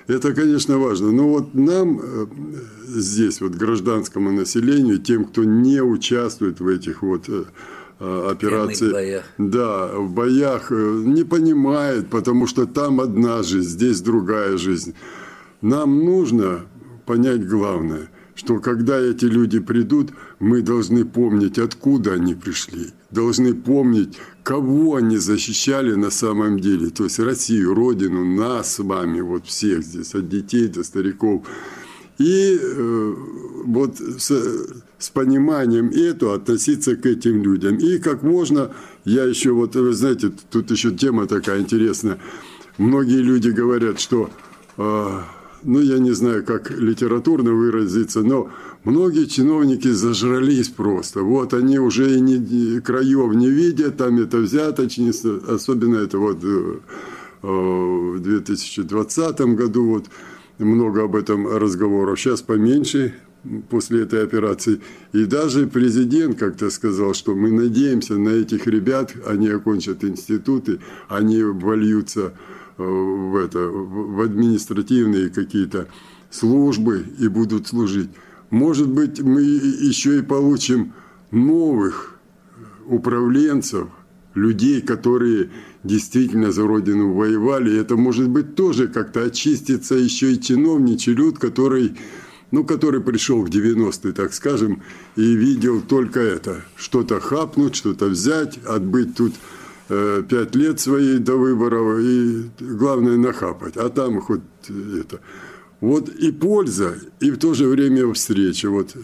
Это, 0.06 0.32
конечно, 0.34 0.78
важно. 0.78 1.10
Но 1.10 1.28
вот 1.28 1.54
нам 1.54 2.00
э, 2.00 2.26
здесь, 2.86 3.40
вот 3.40 3.52
гражданскому 3.52 4.30
населению, 4.30 4.98
тем, 4.98 5.24
кто 5.24 5.44
не 5.44 5.82
участвует 5.82 6.60
в 6.60 6.68
этих 6.68 7.02
вот 7.02 7.28
э, 7.28 7.44
э, 7.98 8.28
операциях, 8.30 8.92
боях. 8.92 9.24
да, 9.38 9.88
в 9.88 10.10
боях, 10.10 10.70
не 10.70 11.24
понимает, 11.24 12.08
потому 12.08 12.46
что 12.46 12.66
там 12.66 13.00
одна 13.00 13.42
жизнь, 13.42 13.68
здесь 13.68 14.00
другая 14.00 14.56
жизнь. 14.56 14.94
Нам 15.60 16.04
нужно 16.04 16.66
понять 17.04 17.46
главное, 17.46 18.08
что 18.36 18.60
когда 18.60 19.00
эти 19.00 19.24
люди 19.24 19.58
придут, 19.58 20.12
мы 20.38 20.60
должны 20.60 21.04
помнить, 21.04 21.58
откуда 21.58 22.12
они 22.12 22.34
пришли, 22.34 22.90
должны 23.10 23.54
помнить, 23.54 24.18
кого 24.42 24.96
они 24.96 25.16
защищали 25.16 25.94
на 25.94 26.10
самом 26.10 26.60
деле, 26.60 26.90
то 26.90 27.04
есть 27.04 27.18
Россию, 27.18 27.74
Родину, 27.74 28.24
нас 28.24 28.74
с 28.74 28.78
вами, 28.78 29.22
вот 29.22 29.46
всех 29.46 29.82
здесь, 29.82 30.14
от 30.14 30.28
детей 30.28 30.68
до 30.68 30.84
стариков. 30.84 31.46
И 32.18 32.58
э, 32.60 33.14
вот 33.64 33.98
с, 33.98 34.30
с 34.98 35.10
пониманием 35.10 35.88
этого 35.88 36.34
относиться 36.34 36.96
к 36.96 37.04
этим 37.04 37.42
людям. 37.42 37.76
И 37.76 37.98
как 37.98 38.22
можно, 38.22 38.72
я 39.04 39.24
еще 39.24 39.52
вот, 39.52 39.76
вы 39.76 39.92
знаете, 39.92 40.32
тут 40.50 40.70
еще 40.70 40.92
тема 40.92 41.26
такая 41.26 41.60
интересная. 41.60 42.18
Многие 42.78 43.20
люди 43.20 43.48
говорят, 43.48 44.00
что, 44.00 44.30
э, 44.78 45.20
ну 45.62 45.80
я 45.80 45.98
не 45.98 46.12
знаю, 46.12 46.44
как 46.44 46.70
литературно 46.70 47.52
выразиться, 47.52 48.22
но 48.22 48.50
Многие 48.86 49.24
чиновники 49.26 49.88
зажрались 49.88 50.68
просто. 50.68 51.22
Вот 51.22 51.54
они 51.54 51.80
уже 51.80 52.16
и 52.16 52.20
не, 52.20 52.80
краев 52.80 53.34
не 53.34 53.50
видят, 53.50 53.96
там 53.96 54.20
это 54.20 54.36
взяточница, 54.36 55.40
особенно 55.48 55.96
это 55.96 56.18
вот 56.18 56.38
э, 56.44 56.76
э, 57.42 57.48
в 57.48 58.20
2020 58.20 59.40
году 59.56 59.86
вот 59.86 60.04
много 60.58 61.02
об 61.02 61.16
этом 61.16 61.48
разговоров. 61.48 62.20
Сейчас 62.20 62.42
поменьше 62.42 63.12
после 63.68 64.02
этой 64.02 64.22
операции. 64.22 64.80
И 65.12 65.24
даже 65.24 65.66
президент 65.66 66.38
как-то 66.38 66.70
сказал, 66.70 67.12
что 67.12 67.34
мы 67.34 67.50
надеемся 67.50 68.16
на 68.16 68.28
этих 68.28 68.68
ребят, 68.68 69.14
они 69.26 69.48
окончат 69.48 70.04
институты, 70.04 70.78
они 71.08 71.42
вольются 71.42 72.34
в, 72.76 73.36
это, 73.36 73.58
в 73.68 74.20
административные 74.20 75.30
какие-то 75.30 75.88
службы 76.30 77.06
и 77.18 77.28
будут 77.28 77.68
служить. 77.68 78.10
Может 78.50 78.88
быть, 78.88 79.20
мы 79.20 79.42
еще 79.42 80.18
и 80.18 80.22
получим 80.22 80.92
новых 81.30 82.18
управленцев, 82.86 83.88
людей, 84.36 84.82
которые 84.82 85.50
действительно 85.82 86.52
за 86.52 86.66
Родину 86.66 87.14
воевали. 87.14 87.76
Это 87.76 87.96
может 87.96 88.28
быть 88.28 88.54
тоже 88.54 88.86
как-то 88.86 89.24
очистится 89.24 89.94
еще 89.94 90.32
и 90.32 90.40
чиновничий 90.40 91.14
люд, 91.14 91.38
который, 91.38 91.96
ну, 92.50 92.64
который 92.64 93.00
пришел 93.00 93.42
в 93.42 93.48
90-е, 93.48 94.12
так 94.12 94.34
скажем, 94.34 94.82
и 95.16 95.34
видел 95.34 95.80
только 95.80 96.20
это. 96.20 96.64
Что-то 96.76 97.18
хапнуть, 97.18 97.74
что-то 97.74 98.06
взять, 98.06 98.58
отбыть 98.64 99.16
тут 99.16 99.32
э, 99.32 99.36
пять 99.88 100.54
лет 100.54 100.80
своей 100.80 101.18
до 101.18 101.36
выборов 101.36 102.00
и 102.00 102.50
главное 102.60 103.16
нахапать. 103.16 103.76
А 103.76 103.88
там 103.88 104.20
хоть 104.20 104.42
это. 104.68 105.20
Вот 105.80 106.08
и 106.08 106.32
польза, 106.32 106.98
и 107.20 107.30
в 107.30 107.38
то 107.38 107.54
же 107.54 107.66
время 107.68 108.12
встреча. 108.12 108.70
Вот 108.70 108.96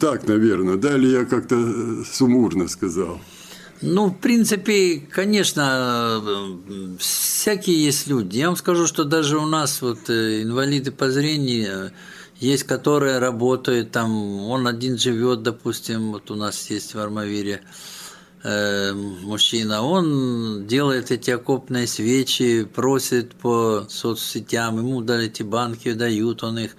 так, 0.00 0.26
наверное. 0.26 0.76
Далее 0.76 1.12
я 1.12 1.24
как-то 1.24 1.56
э, 1.56 2.04
сумурно 2.10 2.68
сказал. 2.68 3.20
Ну, 3.80 4.06
в 4.10 4.18
принципе, 4.18 5.02
конечно, 5.10 6.22
всякие 6.98 7.84
есть 7.84 8.06
люди. 8.06 8.38
Я 8.38 8.46
вам 8.46 8.56
скажу, 8.56 8.86
что 8.86 9.04
даже 9.04 9.38
у 9.38 9.46
нас 9.46 9.82
вот 9.82 10.08
э, 10.08 10.42
инвалиды 10.42 10.92
по 10.92 11.10
зрению 11.10 11.90
есть, 12.38 12.64
которые 12.64 13.18
работают 13.18 13.90
там, 13.90 14.10
он 14.12 14.68
один 14.68 14.98
живет, 14.98 15.42
допустим, 15.42 16.12
вот 16.12 16.30
у 16.30 16.36
нас 16.36 16.70
есть 16.70 16.94
в 16.94 16.98
Армавире 16.98 17.62
э, 18.42 18.92
мужчина, 18.92 19.82
он 19.82 20.66
делает 20.66 21.10
эти 21.10 21.30
окопные 21.30 21.86
свечи, 21.86 22.64
просит 22.64 23.34
по 23.34 23.86
соцсетям, 23.88 24.78
ему 24.78 25.00
дали 25.00 25.26
эти 25.26 25.42
банки 25.42 25.92
дают, 25.92 26.42
он 26.42 26.58
их 26.58 26.76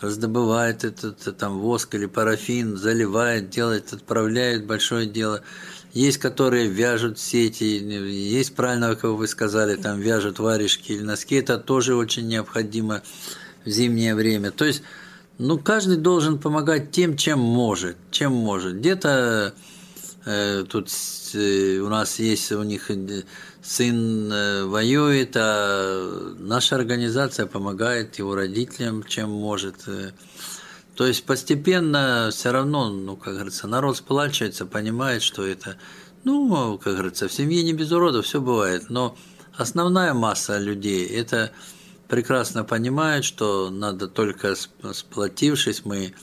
раздобывает 0.00 0.84
этот 0.84 1.36
там 1.36 1.58
воск 1.58 1.94
или 1.94 2.06
парафин, 2.06 2.76
заливает, 2.76 3.50
делает, 3.50 3.92
отправляет, 3.92 4.66
большое 4.66 5.06
дело– 5.06 5.42
есть, 5.92 6.18
которые 6.18 6.68
вяжут 6.68 7.18
сети, 7.18 7.64
есть, 7.64 8.54
правильно, 8.54 8.94
как 8.94 9.10
вы 9.10 9.28
сказали, 9.28 9.76
там 9.76 10.00
вяжут 10.00 10.38
варежки 10.38 10.92
или 10.92 11.02
носки. 11.02 11.34
Это 11.34 11.58
тоже 11.58 11.94
очень 11.94 12.26
необходимо 12.28 13.02
в 13.64 13.68
зимнее 13.68 14.14
время. 14.14 14.52
То 14.52 14.64
есть, 14.64 14.82
ну, 15.38 15.58
каждый 15.58 15.98
должен 15.98 16.38
помогать 16.38 16.92
тем, 16.92 17.16
чем 17.16 17.40
может, 17.40 17.96
чем 18.10 18.32
может. 18.32 18.78
Где-то 18.78 19.54
э, 19.54 19.60
тут 20.24 20.88
э, 21.34 21.78
у 21.78 21.88
нас 21.88 22.18
есть 22.18 22.52
у 22.52 22.62
них 22.62 22.90
э, 22.90 23.24
сын 23.60 24.32
э, 24.32 24.64
воюет, 24.64 25.32
а 25.36 26.34
наша 26.38 26.76
организация 26.76 27.46
помогает 27.46 28.18
его 28.18 28.34
родителям, 28.34 29.02
чем 29.02 29.30
может. 29.30 29.88
Э, 29.88 30.12
то 30.94 31.06
есть 31.06 31.24
постепенно 31.24 32.28
все 32.32 32.52
равно, 32.52 32.90
ну, 32.90 33.16
как 33.16 33.34
говорится, 33.34 33.66
народ 33.66 33.96
сплачивается, 33.96 34.64
понимает, 34.66 35.22
что 35.22 35.44
это, 35.44 35.76
ну, 36.22 36.78
как 36.78 36.94
говорится, 36.94 37.26
в 37.26 37.32
семье 37.32 37.64
не 37.64 37.72
без 37.72 37.90
уродов, 37.90 38.26
все 38.26 38.40
бывает, 38.40 38.90
но 38.90 39.16
основная 39.56 40.14
масса 40.14 40.58
людей 40.58 41.06
это 41.06 41.50
прекрасно 42.08 42.62
понимает, 42.62 43.24
что 43.24 43.70
надо 43.70 44.06
только 44.06 44.54
сплотившись, 44.54 45.84
мы 45.84 46.14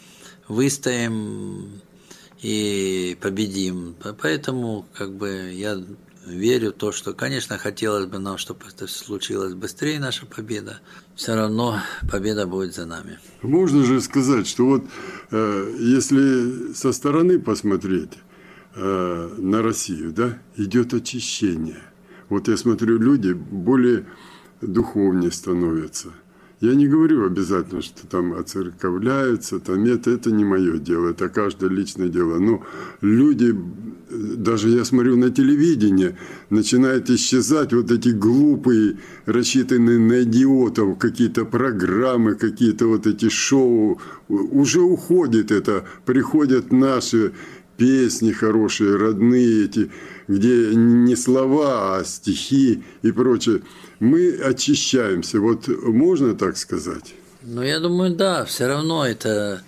выстоим 0.47 1.81
и 2.41 3.17
победим. 3.21 3.95
Поэтому, 4.21 4.85
как 4.93 5.13
бы, 5.13 5.51
я 5.53 5.81
верю 6.25 6.71
в 6.71 6.73
то, 6.73 6.91
что, 6.91 7.13
конечно, 7.13 7.57
хотелось 7.57 8.05
бы 8.05 8.19
нам, 8.19 8.37
чтобы 8.37 8.61
это 8.67 8.87
случилось 8.87 9.53
быстрее, 9.53 9.99
наша 9.99 10.25
победа. 10.25 10.79
Все 11.15 11.35
равно 11.35 11.79
победа 12.09 12.45
будет 12.45 12.75
за 12.75 12.85
нами. 12.85 13.19
Можно 13.41 13.83
же 13.83 13.99
сказать, 14.01 14.47
что 14.47 14.65
вот 14.65 14.85
э, 15.31 15.75
если 15.79 16.73
со 16.73 16.93
стороны 16.93 17.39
посмотреть 17.39 18.13
э, 18.75 19.29
на 19.37 19.61
Россию, 19.61 20.11
да, 20.11 20.39
идет 20.55 20.93
очищение. 20.93 21.81
Вот 22.29 22.47
я 22.47 22.57
смотрю, 22.57 22.99
люди 22.99 23.33
более 23.33 24.05
духовнее 24.61 25.31
становятся– 25.31 26.13
я 26.61 26.75
не 26.75 26.87
говорю 26.87 27.25
обязательно, 27.25 27.81
что 27.81 28.05
там 28.07 28.33
оцерковляются, 28.33 29.59
там 29.59 29.85
это, 29.85 30.11
это 30.11 30.29
не 30.31 30.43
мое 30.43 30.77
дело, 30.77 31.09
это 31.09 31.29
каждое 31.29 31.69
личное 31.69 32.09
дело. 32.09 32.37
Но 32.37 32.65
люди, 32.99 33.55
даже 34.09 34.69
я 34.69 34.83
смотрю 34.83 35.15
на 35.15 35.29
телевидение, 35.29 36.17
начинают 36.49 37.09
исчезать 37.09 37.71
вот 37.71 37.91
эти 37.91 38.09
глупые, 38.09 38.97
рассчитанные 39.25 39.99
на 39.99 40.23
идиотов, 40.23 40.97
какие-то 40.97 41.45
программы, 41.45 42.35
какие-то 42.35 42.87
вот 42.87 43.07
эти 43.07 43.29
шоу. 43.29 44.01
Уже 44.27 44.81
уходит 44.81 45.51
это, 45.51 45.85
приходят 46.05 46.73
наши 46.73 47.31
песни 47.79 48.31
хорошие, 48.31 48.97
родные 48.97 49.65
эти, 49.65 49.89
где 50.27 50.75
не 50.75 51.15
слова, 51.15 51.97
а 51.97 52.03
стихи 52.03 52.83
и 53.01 53.11
прочее 53.11 53.61
мы 53.99 54.31
очищаемся. 54.33 55.39
Вот 55.39 55.67
можно 55.67 56.35
так 56.35 56.57
сказать? 56.57 57.15
Ну, 57.41 57.63
я 57.63 57.79
думаю, 57.79 58.15
да, 58.15 58.43
все 58.45 58.67
равно 58.67 59.05
это 59.05 59.63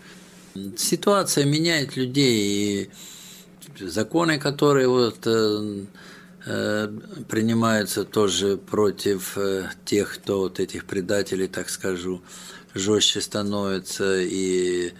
ситуация 0.77 1.45
меняет 1.45 1.95
людей, 1.95 2.83
и 2.83 2.89
законы, 3.79 4.37
которые 4.37 4.89
вот 4.89 5.25
э, 5.25 5.85
э, 6.45 6.87
принимаются 7.29 8.03
тоже 8.03 8.57
против 8.57 9.37
э, 9.37 9.69
тех, 9.85 10.13
кто 10.15 10.39
вот 10.39 10.59
этих 10.59 10.83
предателей, 10.83 11.47
так 11.47 11.69
скажу, 11.69 12.21
жестче 12.73 13.21
становятся, 13.21 14.19
и 14.19 14.91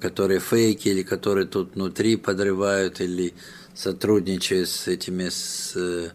которые 0.00 0.40
фейки, 0.40 0.88
или 0.88 1.02
которые 1.02 1.46
тут 1.46 1.74
внутри 1.74 2.16
подрывают, 2.16 3.00
или 3.00 3.34
сотрудничают 3.74 4.68
с 4.68 4.88
этими, 4.88 5.28
с 5.28 6.12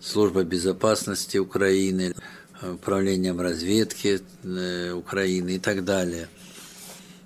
Служба 0.00 0.44
безопасности 0.44 1.38
Украины, 1.38 2.14
управлением 2.60 3.40
разведки 3.40 4.20
э, 4.42 4.92
Украины 4.92 5.56
и 5.56 5.58
так 5.58 5.84
далее. 5.84 6.28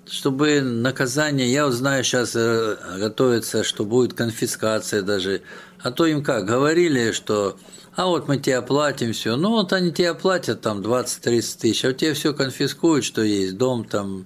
Чтобы 0.05 0.61
наказание, 0.61 1.51
я 1.51 1.65
вот 1.65 1.73
знаю, 1.73 2.03
сейчас 2.03 2.35
э, 2.35 2.77
готовится, 2.97 3.63
что 3.63 3.83
будет 3.83 4.13
конфискация 4.13 5.01
даже. 5.01 5.41
А 5.81 5.91
то 5.91 6.05
им 6.05 6.23
как, 6.23 6.45
говорили, 6.45 7.11
что 7.11 7.57
а 7.95 8.05
вот 8.05 8.29
мы 8.29 8.37
тебе 8.37 8.57
оплатим 8.57 9.11
все. 9.11 9.35
Ну 9.35 9.49
вот 9.49 9.73
они 9.73 9.91
тебе 9.91 10.11
оплатят 10.11 10.61
там 10.61 10.79
20-30 10.79 11.59
тысяч, 11.59 11.83
а 11.83 11.89
у 11.89 11.91
тебя 11.91 12.13
все 12.13 12.33
конфискуют, 12.33 13.03
что 13.03 13.21
есть, 13.21 13.57
дом 13.57 13.83
там 13.83 14.25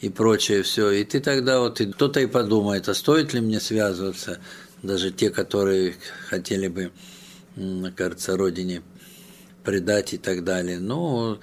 и 0.00 0.08
прочее 0.08 0.62
все. 0.62 0.90
И 0.90 1.04
ты 1.04 1.20
тогда 1.20 1.60
вот, 1.60 1.80
кто-то 1.80 2.20
и 2.20 2.26
подумает, 2.26 2.88
а 2.88 2.94
стоит 2.94 3.34
ли 3.34 3.40
мне 3.40 3.60
связываться, 3.60 4.38
даже 4.82 5.10
те, 5.10 5.30
которые 5.30 5.96
хотели 6.28 6.68
бы 6.68 6.90
кажется, 7.94 8.36
родине 8.36 8.82
предать 9.64 10.14
и 10.14 10.18
так 10.18 10.44
далее. 10.44 10.78
В 10.78 11.38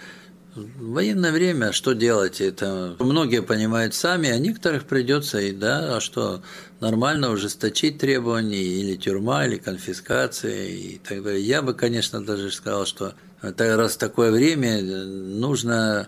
военное 0.94 1.32
время 1.32 1.72
что 1.72 1.94
делать? 1.94 2.42
Это 2.42 2.96
многие 2.98 3.44
понимают 3.44 3.94
сами, 3.94 4.30
а 4.30 4.40
некоторых 4.40 4.86
придется 4.86 5.40
и 5.40 5.52
да, 5.52 5.98
а 5.98 6.02
что 6.02 6.42
нормально 6.80 7.30
ужесточить 7.30 8.00
требования 8.00 8.64
или 8.64 8.96
тюрьма, 8.96 9.46
или 9.46 9.58
конфискация 9.58 10.66
и 10.66 10.98
так 10.98 11.22
далее. 11.22 11.44
Я 11.44 11.62
бы, 11.62 11.76
конечно, 11.76 12.26
даже 12.26 12.50
сказал, 12.50 12.88
что 12.88 13.14
раз 13.44 13.98
такое 13.98 14.32
время, 14.32 14.82
нужно 14.82 16.08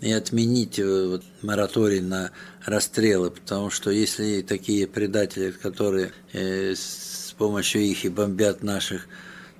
и 0.00 0.12
отменить 0.12 0.78
э, 0.78 1.06
вот, 1.06 1.24
мораторий 1.42 2.00
на 2.00 2.30
расстрелы, 2.64 3.30
потому 3.30 3.70
что 3.70 3.90
если 3.90 4.42
такие 4.42 4.86
предатели, 4.86 5.50
которые 5.50 6.12
э, 6.32 6.74
с 6.74 7.34
помощью 7.36 7.82
их 7.82 8.04
и 8.04 8.08
бомбят 8.08 8.62
наших 8.62 9.06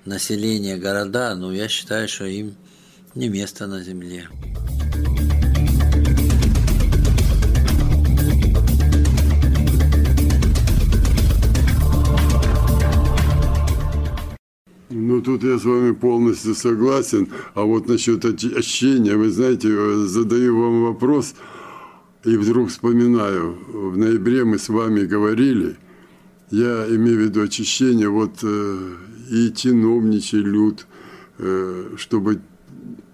население 0.05 0.77
города, 0.77 1.35
но 1.35 1.53
я 1.53 1.67
считаю, 1.67 2.07
что 2.07 2.25
им 2.25 2.55
не 3.15 3.29
место 3.29 3.67
на 3.67 3.83
земле. 3.83 4.27
Ну, 14.89 15.21
тут 15.21 15.43
я 15.43 15.59
с 15.59 15.65
вами 15.65 15.91
полностью 15.91 16.55
согласен. 16.55 17.27
А 17.55 17.63
вот 17.63 17.87
насчет 17.89 18.23
ощущения, 18.23 19.17
вы 19.17 19.29
знаете, 19.29 19.67
э, 19.69 20.05
задаю 20.05 20.59
вам 20.59 20.83
вопрос, 20.83 21.35
и 22.23 22.37
вдруг 22.37 22.69
вспоминаю, 22.69 23.57
в 23.67 23.97
ноябре 23.97 24.45
мы 24.45 24.57
с 24.57 24.69
вами 24.69 25.05
говорили, 25.05 25.75
я 26.51 26.87
имею 26.87 27.17
в 27.17 27.21
виду 27.21 27.41
очищение, 27.41 28.07
вот 28.07 28.39
э, 28.43 28.93
и 29.29 29.53
чиновничий 29.53 30.39
люд, 30.39 30.87
э, 31.37 31.95
чтобы 31.97 32.39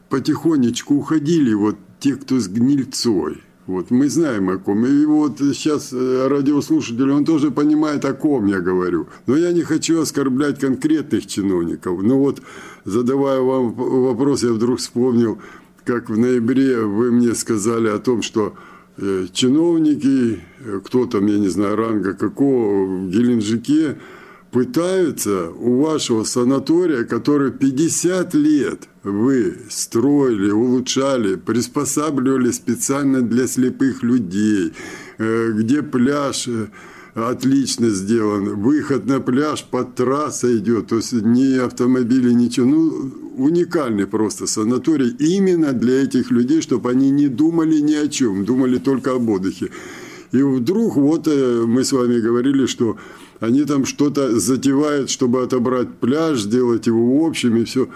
потихонечку 0.10 0.94
уходили 0.94 1.56
вот 1.56 1.78
те, 2.00 2.16
кто 2.16 2.40
с 2.40 2.48
гнильцой. 2.48 3.42
Вот, 3.66 3.92
мы 3.92 4.10
знаем 4.10 4.50
о 4.50 4.58
ком. 4.58 4.86
И 4.86 5.06
вот 5.06 5.40
сейчас 5.40 5.94
э, 5.94 6.28
радиослушатель, 6.28 7.10
он 7.10 7.24
тоже 7.24 7.50
понимает, 7.50 8.04
о 8.04 8.14
ком 8.14 8.48
я 8.48 8.60
говорю. 8.60 9.08
Но 9.26 9.38
я 9.38 9.54
не 9.54 9.62
хочу 9.62 10.02
оскорблять 10.02 10.60
конкретных 10.60 11.26
чиновников. 11.28 12.04
Но 12.04 12.20
вот, 12.20 12.42
задавая 12.84 13.40
вам 13.40 13.74
вопрос, 13.74 14.44
я 14.44 14.52
вдруг 14.52 14.80
вспомнил, 14.80 15.40
как 15.86 16.10
в 16.10 16.18
ноябре 16.18 16.82
вы 16.82 17.12
мне 17.12 17.34
сказали 17.36 17.88
о 17.88 18.00
том, 18.00 18.22
что 18.22 18.54
э, 18.98 19.28
чиновники, 19.32 20.42
э, 20.60 20.82
кто 20.84 21.06
там, 21.06 21.26
я 21.28 21.40
не 21.40 21.48
знаю, 21.48 21.78
ранга 21.78 22.14
какого, 22.16 22.86
в 22.86 23.10
Геленджике, 23.10 23.98
пытаются 24.54 25.50
у 25.50 25.82
вашего 25.82 26.24
санатория, 26.24 27.04
который 27.04 27.52
50 27.52 28.36
лет 28.36 28.88
вы 29.04 29.58
строили, 29.70 30.52
улучшали, 30.52 31.36
приспосабливали 31.36 32.52
специально 32.52 33.22
для 33.22 33.48
слепых 33.48 34.04
людей, 34.04 34.72
э, 35.18 35.52
где 35.54 35.82
пляж 35.82 36.48
э, 36.48 36.68
отлично 37.16 37.90
сделан, 37.90 38.62
выход 38.62 39.08
на 39.08 39.20
пляж 39.20 39.64
под 39.64 39.96
трассой 39.96 40.60
идет, 40.60 40.88
то 40.88 40.98
есть 40.98 41.14
ни 41.14 41.58
автомобили, 41.58 42.32
ничего. 42.32 42.68
Ну, 42.68 43.12
уникальный 43.36 44.06
просто 44.06 44.46
санаторий 44.46 45.16
именно 45.18 45.74
для 45.74 46.04
этих 46.04 46.30
людей, 46.30 46.62
чтобы 46.62 46.92
они 46.92 47.10
не 47.10 47.28
думали 47.28 47.80
ни 47.80 47.96
о 47.96 48.08
чем, 48.08 48.46
думали 48.46 48.78
только 48.78 49.14
об 49.14 49.28
отдыхе. 49.30 49.72
И 50.34 50.42
вдруг 50.42 50.96
вот 50.96 51.28
э, 51.28 51.64
мы 51.68 51.86
с 51.86 51.92
вами 51.92 52.20
говорили, 52.20 52.66
что 52.66 52.98
они 53.40 53.66
там 53.66 53.86
что-то 53.86 54.40
затевают, 54.40 55.12
чтобы 55.12 55.44
отобрать 55.44 55.94
пляж, 56.00 56.40
сделать 56.40 56.88
его 56.88 57.26
общим 57.26 57.56
и 57.58 57.66
все. 57.66 57.88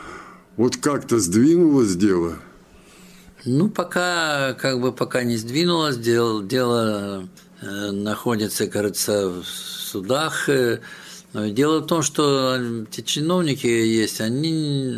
Вот 0.56 0.78
как-то 0.78 1.18
сдвинулось 1.18 1.96
дело? 1.96 2.36
Ну, 3.44 3.70
пока, 3.70 4.54
как 4.54 4.80
бы 4.80 4.92
пока 4.92 5.24
не 5.24 5.36
сдвинулось, 5.36 5.98
дело, 5.98 6.44
дело 6.44 7.28
э, 7.62 7.92
находится, 7.92 8.68
кажется, 8.68 9.30
в 9.30 9.44
судах. 9.44 10.48
Э, 10.48 10.80
дело 11.34 11.80
в 11.80 11.88
том, 11.88 12.04
что 12.04 12.86
те 12.92 13.02
чиновники 13.02 13.66
есть, 13.66 14.22
они 14.22 14.96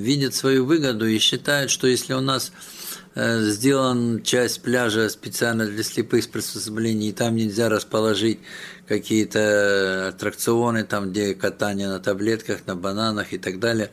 видят 0.00 0.34
свою 0.34 0.64
выгоду 0.64 1.06
и 1.06 1.18
считают, 1.18 1.70
что 1.70 1.86
если 1.86 2.14
у 2.14 2.20
нас 2.20 2.50
Э, 2.50 2.75
сделан 3.16 4.22
часть 4.22 4.60
пляжа 4.60 5.08
специально 5.08 5.64
для 5.64 5.82
слепых 5.82 6.28
приспособлений, 6.30 7.08
и 7.08 7.12
там 7.12 7.34
нельзя 7.34 7.70
расположить 7.70 8.40
какие-то 8.86 10.08
аттракционы, 10.08 10.84
там, 10.84 11.10
где 11.10 11.34
катание 11.34 11.88
на 11.88 11.98
таблетках, 11.98 12.66
на 12.66 12.76
бананах 12.76 13.32
и 13.32 13.38
так 13.38 13.58
далее. 13.58 13.90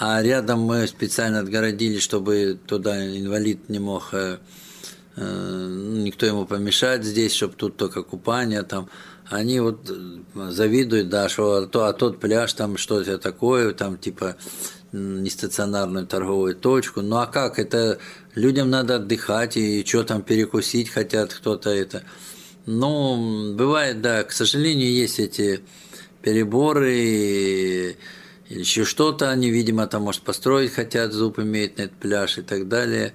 А 0.00 0.20
рядом 0.22 0.60
мы 0.60 0.86
специально 0.86 1.40
отгородили, 1.40 1.98
чтобы 1.98 2.58
туда 2.66 3.04
инвалид 3.16 3.68
не 3.68 3.78
мог, 3.78 4.10
э, 4.12 4.38
э, 5.16 5.68
никто 6.04 6.26
ему 6.26 6.44
помешать 6.44 7.04
здесь, 7.04 7.34
чтобы 7.34 7.54
тут 7.54 7.76
только 7.76 8.02
купание 8.02 8.62
там. 8.62 8.88
Они 9.30 9.60
вот 9.60 9.90
завидуют, 10.34 11.08
да, 11.08 11.28
что 11.28 11.54
а, 11.54 11.66
то, 11.66 11.84
а 11.84 11.92
тот 11.92 12.18
пляж 12.18 12.52
там 12.54 12.76
что-то 12.78 13.18
такое, 13.18 13.72
там 13.74 13.98
типа 13.98 14.36
нестационарную 14.92 16.06
торговую 16.06 16.56
точку. 16.56 17.02
Ну 17.02 17.16
а 17.16 17.26
как? 17.26 17.58
Это 17.58 17.98
людям 18.34 18.70
надо 18.70 18.96
отдыхать 18.96 19.56
и 19.56 19.84
что 19.84 20.02
там 20.04 20.22
перекусить 20.22 20.88
хотят 20.88 21.34
кто-то 21.34 21.70
это. 21.70 22.04
Ну, 22.64 23.54
бывает, 23.54 24.00
да, 24.02 24.24
к 24.24 24.32
сожалению, 24.32 24.90
есть 24.90 25.18
эти 25.18 25.60
переборы 26.22 26.98
или 26.98 27.96
еще 28.48 28.84
что-то, 28.84 29.30
они, 29.30 29.50
видимо, 29.50 29.86
там, 29.86 30.02
может, 30.02 30.22
построить 30.22 30.72
хотят, 30.72 31.12
зуб 31.12 31.38
имеет 31.38 31.78
на 31.78 31.82
этот 31.82 31.98
пляж 31.98 32.38
и 32.38 32.42
так 32.42 32.68
далее. 32.68 33.12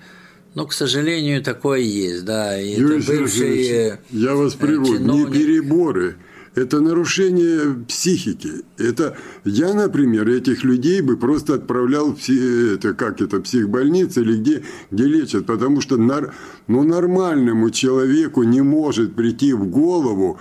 Но, 0.56 0.68
к 0.68 0.74
сожалению, 0.74 1.44
такое 1.44 1.80
есть, 1.80 2.26
да. 2.26 2.60
И 2.60 2.76
Юрий 2.76 3.00
это 3.00 3.12
бывшие 3.12 4.00
я 4.12 4.36
вас 4.36 4.54
привожу, 4.54 4.98
чиновники... 4.98 5.28
не 5.28 5.34
переборы, 5.34 6.16
это 6.56 6.80
нарушение 6.80 7.84
психики. 7.88 8.62
Это 8.78 9.18
я, 9.44 9.74
например, 9.74 10.30
этих 10.30 10.64
людей 10.64 11.02
бы 11.02 11.18
просто 11.18 11.56
отправлял 11.56 12.14
в 12.14 12.30
это, 12.30 12.94
как 12.94 13.22
это, 13.22 13.40
психбольницы 13.40 14.22
или 14.22 14.38
где, 14.38 14.64
где 14.92 15.06
лечат, 15.06 15.46
потому 15.48 15.82
что 15.82 15.98
нар, 15.98 16.34
ну, 16.68 16.84
нормальному 16.84 17.72
человеку 17.72 18.44
не 18.44 18.62
может 18.62 19.16
прийти 19.16 19.54
в 19.54 19.66
голову 19.66 20.40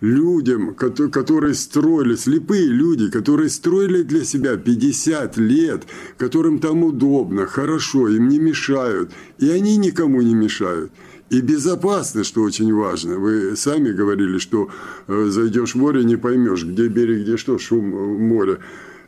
людям, 0.00 0.74
которые 0.74 1.54
строили, 1.54 2.14
слепые 2.14 2.66
люди, 2.66 3.10
которые 3.10 3.50
строили 3.50 4.02
для 4.02 4.24
себя 4.24 4.56
50 4.56 5.36
лет, 5.36 5.82
которым 6.16 6.58
там 6.58 6.84
удобно, 6.84 7.46
хорошо, 7.46 8.08
им 8.08 8.28
не 8.28 8.38
мешают, 8.38 9.10
и 9.38 9.50
они 9.50 9.76
никому 9.76 10.22
не 10.22 10.34
мешают. 10.34 10.90
И 11.30 11.40
безопасно, 11.40 12.24
что 12.24 12.42
очень 12.42 12.74
важно. 12.74 13.16
Вы 13.16 13.56
сами 13.56 13.92
говорили, 13.92 14.38
что 14.38 14.68
э, 15.06 15.26
зайдешь 15.28 15.74
в 15.74 15.78
море, 15.78 16.02
не 16.02 16.16
поймешь, 16.16 16.64
где 16.64 16.88
берег, 16.88 17.22
где 17.22 17.36
что, 17.36 17.56
шум 17.56 17.94
э, 17.94 18.18
моря. 18.18 18.58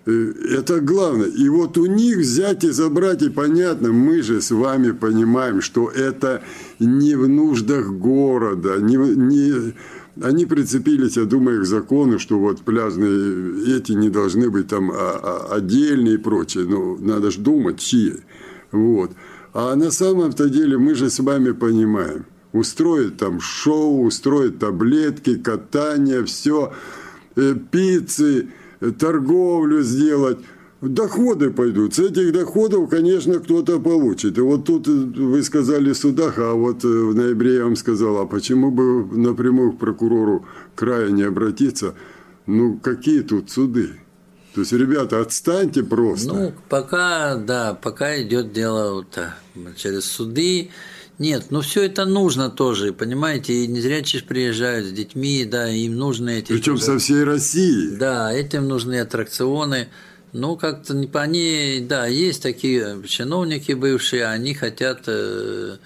Э, 0.06 0.32
это 0.50 0.80
главное. 0.80 1.26
И 1.26 1.48
вот 1.48 1.76
у 1.78 1.86
них 1.86 2.18
взять 2.18 2.62
и 2.62 2.70
забрать, 2.70 3.22
и 3.22 3.28
понятно, 3.28 3.92
мы 3.92 4.22
же 4.22 4.40
с 4.40 4.52
вами 4.52 4.92
понимаем, 4.92 5.60
что 5.60 5.88
это 5.88 6.44
не 6.78 7.16
в 7.16 7.28
нуждах 7.28 7.90
города, 7.90 8.76
не, 8.80 8.96
не, 8.96 9.74
они 10.20 10.44
прицепились, 10.44 11.16
я 11.16 11.24
думаю, 11.24 11.62
к 11.62 11.66
закону, 11.66 12.18
что 12.18 12.38
вот 12.38 12.60
пляжные 12.62 13.76
эти 13.76 13.92
не 13.92 14.10
должны 14.10 14.50
быть 14.50 14.68
там 14.68 14.90
а, 14.90 14.94
а, 14.94 15.54
отдельные 15.54 16.14
и 16.14 16.18
прочее. 16.18 16.64
Но 16.64 16.96
надо 16.96 17.30
же 17.30 17.40
думать, 17.40 17.80
чьи. 17.80 18.16
Вот. 18.72 19.12
А 19.54 19.74
на 19.74 19.90
самом-то 19.90 20.48
деле 20.50 20.76
мы 20.76 20.94
же 20.94 21.08
с 21.08 21.18
вами 21.18 21.52
понимаем. 21.52 22.26
Устроить 22.52 23.16
там 23.16 23.40
шоу, 23.40 24.02
устроить 24.02 24.58
таблетки, 24.58 25.36
катание, 25.36 26.22
все, 26.24 26.74
э, 27.36 27.54
пиццы, 27.70 28.48
торговлю 28.98 29.80
сделать. 29.82 30.38
Доходы 30.82 31.50
пойдут. 31.50 31.94
С 31.94 32.00
этих 32.00 32.32
доходов, 32.32 32.90
конечно, 32.90 33.38
кто-то 33.38 33.78
получит. 33.78 34.36
И 34.36 34.40
вот 34.40 34.64
тут 34.64 34.88
э, 34.88 34.90
вы 34.90 35.40
сказали 35.44 35.92
в 35.92 35.96
судах, 35.96 36.38
а 36.38 36.54
вот 36.54 36.82
в 36.82 37.14
ноябре 37.14 37.54
я 37.56 37.64
вам 37.64 37.76
сказал, 37.76 38.16
а 38.18 38.26
почему 38.26 38.72
бы 38.72 39.04
напрямую 39.16 39.74
к 39.74 39.78
прокурору 39.78 40.44
края 40.74 41.10
не 41.10 41.22
обратиться? 41.22 41.94
Ну, 42.46 42.80
какие 42.82 43.20
тут 43.20 43.48
суды? 43.48 43.90
То 44.54 44.62
есть, 44.62 44.72
ребята, 44.72 45.20
отстаньте 45.20 45.84
просто. 45.84 46.34
Ну, 46.34 46.52
пока, 46.68 47.36
да, 47.36 47.74
пока 47.74 48.20
идет 48.20 48.52
дело 48.52 48.94
вот, 48.94 49.76
через 49.76 50.04
суды. 50.04 50.70
Нет, 51.18 51.46
ну 51.50 51.60
все 51.60 51.84
это 51.84 52.06
нужно 52.06 52.50
тоже, 52.50 52.92
понимаете, 52.92 53.52
и 53.52 53.68
незрячие 53.68 54.22
приезжают 54.24 54.88
с 54.88 54.90
детьми, 54.90 55.44
да, 55.44 55.68
им 55.68 55.96
нужны 55.96 56.38
эти... 56.38 56.48
Причем 56.48 56.78
со 56.78 56.98
всей 56.98 57.22
России. 57.22 57.94
Да, 57.96 58.32
этим 58.32 58.66
нужны 58.66 58.98
аттракционы. 58.98 59.88
Ну, 60.32 60.56
как-то 60.56 60.94
не 60.94 61.10
они, 61.12 61.84
да, 61.86 62.06
есть 62.06 62.42
такие 62.42 63.02
чиновники 63.06 63.72
бывшие, 63.72 64.24
они 64.26 64.54
хотят, 64.54 65.02
э, 65.06 65.76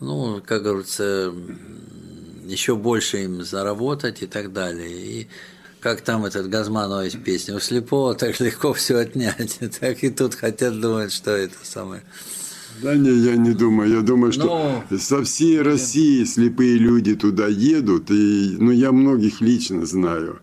ну, 0.00 0.42
как 0.44 0.64
говорится, 0.64 1.32
еще 2.44 2.74
больше 2.74 3.24
им 3.24 3.44
заработать 3.44 4.22
и 4.22 4.26
так 4.26 4.52
далее. 4.52 4.90
И 4.90 5.28
как 5.80 6.00
там 6.00 6.24
этот 6.24 6.48
Газманова 6.48 7.06
из 7.06 7.14
песни, 7.14 7.52
у 7.52 7.60
слепого 7.60 8.16
так 8.16 8.40
легко 8.40 8.72
все 8.72 8.96
отнять. 8.98 9.58
Так 9.80 10.02
и 10.02 10.10
тут 10.10 10.34
хотят 10.34 10.80
думать, 10.80 11.12
что 11.12 11.30
это 11.30 11.54
самое. 11.62 12.02
Да 12.82 12.94
не, 12.94 13.10
я 13.10 13.36
не 13.36 13.52
думаю. 13.52 13.90
Я 13.90 14.00
думаю, 14.02 14.32
что 14.32 14.44
Но... 14.44 14.84
Ну, 14.90 14.98
со 14.98 15.22
всей 15.22 15.60
России 15.62 16.24
слепые 16.24 16.78
люди 16.78 17.14
туда 17.14 17.46
едут. 17.46 18.10
И, 18.10 18.56
ну, 18.58 18.70
я 18.70 18.92
многих 18.92 19.40
лично 19.40 19.84
знаю. 19.86 20.40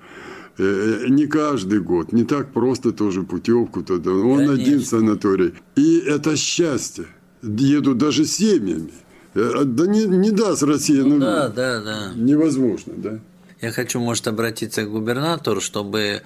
Э, 0.58 0.64
э, 1.04 1.10
не 1.10 1.28
каждый 1.28 1.82
год, 1.82 2.14
не 2.14 2.24
так 2.24 2.54
просто 2.54 2.92
тоже 2.92 3.24
путевку 3.24 3.84
туда. 3.84 4.12
Он 4.12 4.38
Конечно. 4.38 4.54
один 4.54 4.82
санаторий. 4.86 5.54
И 5.76 5.98
это 5.98 6.38
счастье. 6.38 7.06
Едут 7.44 7.98
даже 7.98 8.26
семьями. 8.26 8.92
Э, 9.34 9.64
да 9.66 9.86
не, 9.86 10.06
не 10.06 10.32
даст 10.32 10.64
Россия. 10.64 11.04
Ну, 11.04 11.16
ну, 11.16 11.20
да, 11.20 11.50
да, 11.50 11.82
да. 11.82 12.12
Невозможно, 12.16 12.94
да. 12.96 13.20
Я 13.62 13.72
хочу, 13.72 14.00
может, 14.00 14.28
обратиться 14.28 14.84
к 14.84 14.90
губернатору, 14.92 15.60
чтобы, 15.60 16.22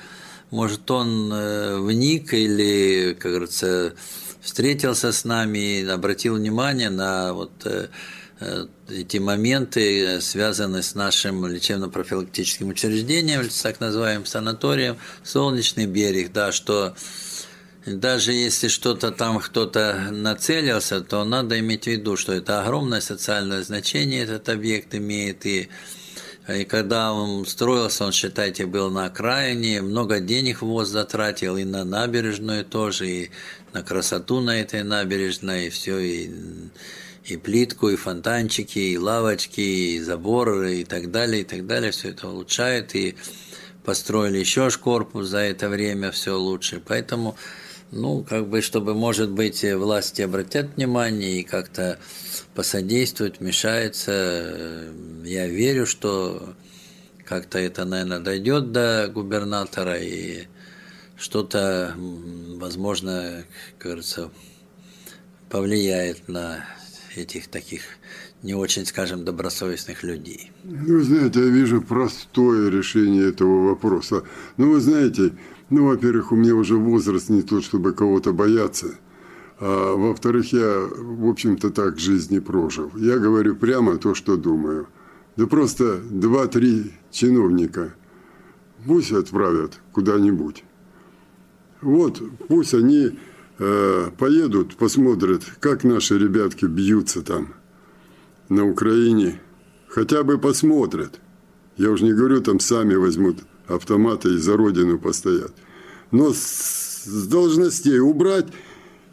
может, 0.51 0.89
он 0.91 1.33
вник 1.83 2.33
или, 2.33 3.15
как 3.19 3.31
говорится, 3.31 3.93
встретился 4.41 5.11
с 5.11 5.25
нами 5.25 5.79
и 5.79 5.85
обратил 5.85 6.35
внимание 6.35 6.89
на 6.89 7.33
вот 7.33 7.51
эти 8.89 9.17
моменты, 9.17 10.21
связанные 10.21 10.83
с 10.83 10.95
нашим 10.95 11.45
лечебно-профилактическим 11.45 12.69
учреждением, 12.69 13.47
так 13.61 13.79
называемым 13.79 14.25
санаторием 14.25 14.97
«Солнечный 15.23 15.85
берег», 15.85 16.31
да, 16.31 16.51
что 16.51 16.95
даже 17.85 18.33
если 18.33 18.67
что-то 18.67 19.11
там 19.11 19.39
кто-то 19.39 20.09
нацелился, 20.11 21.01
то 21.01 21.23
надо 21.23 21.59
иметь 21.59 21.85
в 21.85 21.87
виду, 21.87 22.17
что 22.17 22.33
это 22.33 22.61
огромное 22.61 23.01
социальное 23.01 23.63
значение 23.63 24.23
этот 24.23 24.49
объект 24.49 24.93
имеет, 24.95 25.45
и 25.45 25.69
и 26.47 26.63
когда 26.63 27.13
он 27.13 27.45
строился, 27.45 28.05
он, 28.05 28.11
считайте, 28.11 28.65
был 28.65 28.89
на 28.89 29.05
окраине, 29.05 29.83
много 29.83 30.19
денег 30.19 30.63
ВОЗ 30.63 30.87
затратил 30.87 31.57
и 31.57 31.63
на 31.63 31.83
набережную 31.83 32.65
тоже, 32.65 33.07
и 33.07 33.31
на 33.71 33.83
красоту 33.83 34.39
на 34.39 34.59
этой 34.59 34.81
набережной, 34.81 35.67
и 35.67 35.69
все, 35.69 35.99
и, 35.99 36.31
и 37.25 37.37
плитку, 37.37 37.89
и 37.89 37.95
фонтанчики, 37.95 38.79
и 38.79 38.97
лавочки, 38.97 39.61
и 39.61 39.99
заборы, 39.99 40.77
и 40.77 40.83
так 40.83 41.11
далее, 41.11 41.41
и 41.41 41.45
так 41.45 41.65
далее. 41.67 41.91
Все 41.91 42.09
это 42.09 42.27
улучшает, 42.27 42.95
и 42.95 43.15
построили 43.83 44.37
еще 44.37 44.69
корпус 44.71 45.27
за 45.27 45.39
это 45.39 45.69
время, 45.69 46.11
все 46.11 46.37
лучше. 46.37 46.81
Поэтому, 46.85 47.35
ну, 47.91 48.23
как 48.23 48.47
бы, 48.47 48.61
чтобы, 48.61 48.93
может 48.93 49.31
быть, 49.31 49.63
власти 49.63 50.21
обратят 50.21 50.75
внимание 50.75 51.39
и 51.39 51.43
как-то 51.43 51.99
посодействуют, 52.55 53.39
вмешаются. 53.39 54.91
Я 55.23 55.47
верю, 55.47 55.85
что 55.85 56.55
как-то 57.25 57.59
это, 57.59 57.85
наверное, 57.85 58.19
дойдет 58.19 58.71
до 58.71 59.09
губернатора 59.13 59.99
и 59.99 60.47
что-то, 61.15 61.93
возможно, 61.97 63.43
кажется, 63.77 64.31
повлияет 65.49 66.27
на 66.27 66.65
этих 67.17 67.47
таких 67.47 67.81
не 68.43 68.53
очень, 68.53 68.85
скажем, 68.85 69.25
добросовестных 69.25 70.03
людей. 70.03 70.51
Ну, 70.63 70.99
знаете, 71.01 71.39
я 71.39 71.47
вижу 71.47 71.81
простое 71.81 72.69
решение 72.69 73.29
этого 73.29 73.69
вопроса. 73.69 74.23
Ну, 74.57 74.71
вы 74.71 74.79
знаете, 74.79 75.31
ну, 75.69 75.87
во-первых, 75.87 76.31
у 76.31 76.35
меня 76.35 76.55
уже 76.55 76.75
возраст 76.75 77.29
не 77.29 77.41
тот, 77.41 77.63
чтобы 77.63 77.93
кого-то 77.93 78.33
бояться. 78.33 78.97
А 79.59 79.95
во-вторых, 79.95 80.53
я, 80.53 80.87
в 80.97 81.27
общем-то, 81.27 81.69
так 81.69 81.99
жизни 81.99 82.39
прожил. 82.39 82.91
Я 82.95 83.17
говорю 83.17 83.55
прямо 83.55 83.97
то, 83.97 84.15
что 84.15 84.37
думаю. 84.37 84.87
Да 85.35 85.47
просто 85.47 85.99
два-три 86.09 86.91
чиновника 87.11 87.93
пусть 88.85 89.11
отправят 89.11 89.79
куда-нибудь. 89.91 90.63
Вот, 91.81 92.21
пусть 92.47 92.73
они 92.73 93.17
э, 93.59 94.11
поедут, 94.17 94.75
посмотрят, 94.75 95.43
как 95.59 95.83
наши 95.83 96.17
ребятки 96.17 96.65
бьются 96.65 97.21
там 97.21 97.53
на 98.49 98.65
Украине. 98.65 99.39
Хотя 99.87 100.23
бы 100.23 100.37
посмотрят. 100.37 101.19
Я 101.77 101.91
уже 101.91 102.03
не 102.03 102.13
говорю, 102.13 102.41
там 102.41 102.59
сами 102.59 102.95
возьмут 102.95 103.39
автоматы 103.67 104.33
и 104.33 104.37
за 104.37 104.57
родину 104.57 104.99
постоят. 104.99 105.51
Но 106.11 106.33
с, 106.33 107.27
должностей 107.29 107.99
убрать 107.99 108.47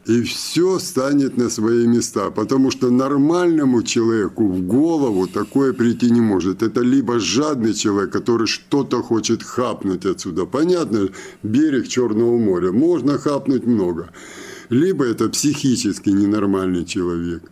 и 0.07 0.23
все 0.23 0.79
станет 0.79 1.37
на 1.37 1.51
свои 1.51 1.87
места. 1.87 2.31
Потому 2.31 2.71
что 2.71 2.91
нормальному 2.91 3.83
человеку 3.83 4.47
в 4.49 4.63
голову 4.63 5.27
такое 5.27 5.73
прийти 5.73 6.11
не 6.11 6.21
может. 6.21 6.63
Это 6.63 6.81
либо 6.81 7.19
жадный 7.19 7.75
человек, 7.75 8.13
который 8.13 8.47
что-то 8.47 9.03
хочет 9.03 9.43
хапнуть 9.43 10.07
отсюда. 10.07 10.47
Понятно, 10.47 11.09
берег 11.43 11.89
Черного 11.89 12.39
моря. 12.39 12.71
Можно 12.73 13.19
хапнуть 13.19 13.67
много. 13.67 14.11
Либо 14.71 15.05
это 15.05 15.29
психически 15.29 16.11
ненормальный 16.11 16.85
человек. 16.85 17.43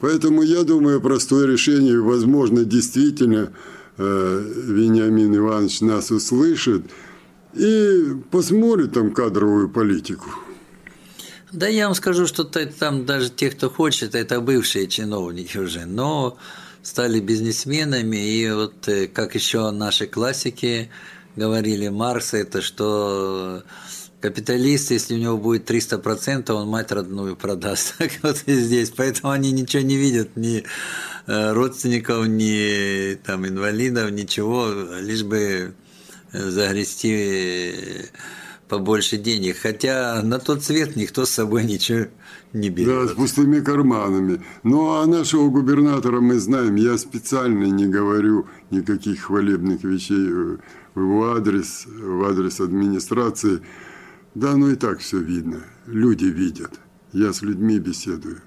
Поэтому 0.00 0.42
я 0.42 0.62
думаю, 0.62 1.00
простое 1.00 1.46
решение, 1.46 2.00
возможно, 2.00 2.64
действительно 2.64 3.50
э, 3.98 4.52
Вениамин 4.66 5.36
Иванович 5.36 5.80
нас 5.80 6.10
услышит 6.10 6.82
и 7.54 8.14
посмотрит 8.30 8.92
там 8.92 9.10
кадровую 9.10 9.68
политику. 9.68 10.28
Да 11.52 11.66
я 11.66 11.86
вам 11.86 11.94
скажу, 11.94 12.26
что 12.26 12.44
там 12.44 13.06
даже 13.06 13.30
те, 13.30 13.50
кто 13.50 13.70
хочет, 13.70 14.14
это 14.14 14.40
бывшие 14.40 14.86
чиновники 14.86 15.56
уже, 15.56 15.86
но 15.86 16.36
стали 16.82 17.20
бизнесменами, 17.20 18.16
и 18.16 18.50
вот 18.50 18.86
э, 18.88 19.08
как 19.08 19.34
еще 19.34 19.70
наши 19.70 20.06
классики 20.06 20.90
говорили 21.36 21.88
Маркс, 21.88 22.34
это 22.34 22.60
что 22.60 23.62
капиталист, 24.20 24.90
если 24.90 25.14
у 25.14 25.18
него 25.18 25.38
будет 25.38 25.70
300%, 25.70 26.50
он 26.52 26.68
мать 26.68 26.92
родную 26.92 27.36
продаст. 27.36 27.94
Так 27.98 28.10
вот 28.22 28.42
и 28.46 28.54
здесь. 28.54 28.90
Поэтому 28.90 29.32
они 29.32 29.52
ничего 29.52 29.82
не 29.82 29.96
видят, 29.96 30.36
ни 30.36 30.64
э, 31.26 31.52
родственников, 31.52 32.26
ни 32.26 33.14
там, 33.14 33.46
инвалидов, 33.46 34.10
ничего, 34.10 34.70
лишь 35.00 35.22
бы 35.22 35.74
э, 36.32 36.50
загрести 36.50 38.10
побольше 38.68 39.16
денег, 39.16 39.56
хотя 39.56 40.22
на 40.22 40.38
тот 40.38 40.62
цвет 40.62 40.96
никто 40.96 41.24
с 41.24 41.30
собой 41.30 41.64
ничего 41.64 42.06
не 42.52 42.70
берет. 42.70 43.06
Да, 43.06 43.08
с 43.08 43.16
пустыми 43.16 43.60
карманами. 43.60 44.42
Ну, 44.62 44.92
а 44.92 45.06
нашего 45.06 45.48
губернатора 45.48 46.20
мы 46.20 46.38
знаем. 46.38 46.76
Я 46.76 46.98
специально 46.98 47.64
не 47.64 47.86
говорю 47.86 48.46
никаких 48.70 49.22
хвалебных 49.22 49.82
вещей 49.84 50.30
в 50.94 51.00
его 51.00 51.32
адрес, 51.32 51.86
в 51.86 52.24
адрес 52.24 52.60
администрации. 52.60 53.60
Да, 54.34 54.56
ну 54.56 54.70
и 54.70 54.76
так 54.76 55.00
все 55.00 55.18
видно. 55.18 55.64
Люди 55.86 56.26
видят. 56.26 56.78
Я 57.12 57.32
с 57.32 57.42
людьми 57.42 57.78
беседую. 57.78 58.42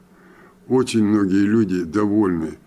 Очень 0.67 1.03
многие 1.03 1.45
люди 1.45 1.83
довольны 1.83 2.59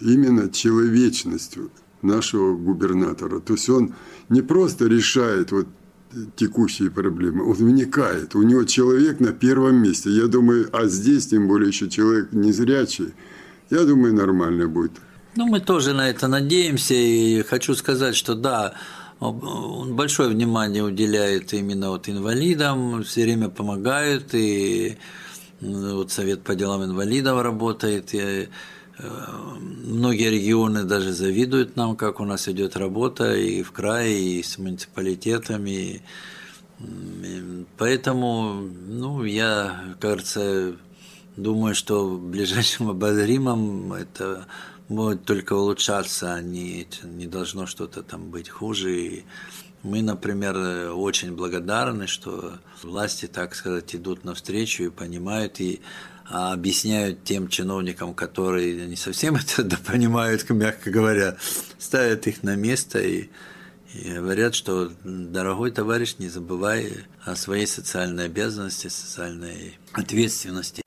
именно 0.00 0.48
человечностью 0.50 1.70
нашего 2.02 2.56
губернатора. 2.56 3.40
То 3.40 3.54
есть 3.54 3.68
он 3.68 3.94
не 4.28 4.42
просто 4.42 4.86
решает 4.86 5.52
вот 5.52 5.66
текущие 6.36 6.90
проблемы. 6.90 7.44
Он 7.48 7.54
вникает. 7.54 8.34
У 8.34 8.42
него 8.42 8.64
человек 8.64 9.20
на 9.20 9.32
первом 9.32 9.76
месте. 9.76 10.10
Я 10.10 10.26
думаю, 10.26 10.68
а 10.72 10.86
здесь, 10.86 11.26
тем 11.26 11.48
более, 11.48 11.68
еще 11.68 11.88
человек 11.88 12.32
незрячий. 12.32 13.14
Я 13.70 13.84
думаю, 13.84 14.14
нормально 14.14 14.66
будет. 14.66 14.92
Ну, 15.36 15.46
мы 15.46 15.60
тоже 15.60 15.92
на 15.92 16.10
это 16.10 16.28
надеемся. 16.28 16.94
И 16.94 17.42
хочу 17.42 17.74
сказать, 17.74 18.16
что 18.16 18.34
да, 18.34 18.74
он 19.20 19.94
большое 19.94 20.30
внимание 20.30 20.82
уделяет 20.82 21.52
именно 21.52 21.90
вот 21.90 22.08
инвалидам, 22.08 23.04
все 23.04 23.22
время 23.24 23.48
помогают, 23.48 24.34
и 24.34 24.96
вот 25.60 26.10
Совет 26.10 26.42
по 26.42 26.54
делам 26.54 26.84
инвалидов 26.84 27.42
работает. 27.42 28.14
И 28.14 28.48
Многие 29.60 30.30
регионы 30.30 30.84
даже 30.84 31.12
завидуют 31.12 31.76
нам, 31.76 31.96
как 31.96 32.20
у 32.20 32.24
нас 32.24 32.48
идет 32.48 32.76
работа 32.76 33.34
и 33.34 33.62
в 33.62 33.72
крае, 33.72 34.38
и 34.38 34.42
с 34.42 34.58
муниципалитетами. 34.58 36.02
Поэтому, 37.76 38.62
ну, 38.86 39.24
я, 39.24 39.96
кажется, 40.00 40.76
думаю, 41.36 41.74
что 41.74 42.08
в 42.08 42.22
ближайшем 42.22 42.88
обозримом 42.88 43.92
это 43.92 44.46
будет 44.88 45.24
только 45.24 45.54
улучшаться, 45.54 46.34
а 46.34 46.40
не, 46.40 46.86
не 47.04 47.26
должно 47.26 47.66
что-то 47.66 48.02
там 48.02 48.30
быть 48.30 48.48
хуже. 48.48 49.00
И 49.00 49.24
мы, 49.82 50.02
например, 50.02 50.56
очень 50.94 51.34
благодарны, 51.34 52.06
что 52.06 52.54
власти, 52.82 53.26
так 53.26 53.54
сказать, 53.54 53.94
идут 53.94 54.24
навстречу 54.24 54.84
и 54.84 54.90
понимают, 54.90 55.60
и 55.60 55.80
а 56.30 56.52
объясняют 56.52 57.24
тем 57.24 57.48
чиновникам, 57.48 58.14
которые 58.14 58.86
не 58.86 58.96
совсем 58.96 59.36
это 59.58 59.76
понимают, 59.76 60.48
мягко 60.48 60.90
говоря, 60.90 61.36
ставят 61.78 62.26
их 62.28 62.42
на 62.44 62.54
место 62.54 63.00
и, 63.00 63.28
и 63.94 64.12
говорят, 64.12 64.54
что, 64.54 64.92
дорогой 65.02 65.72
товарищ, 65.72 66.16
не 66.18 66.28
забывай 66.28 67.04
о 67.24 67.34
своей 67.34 67.66
социальной 67.66 68.26
обязанности, 68.26 68.86
социальной 68.86 69.78
ответственности. 69.92 70.82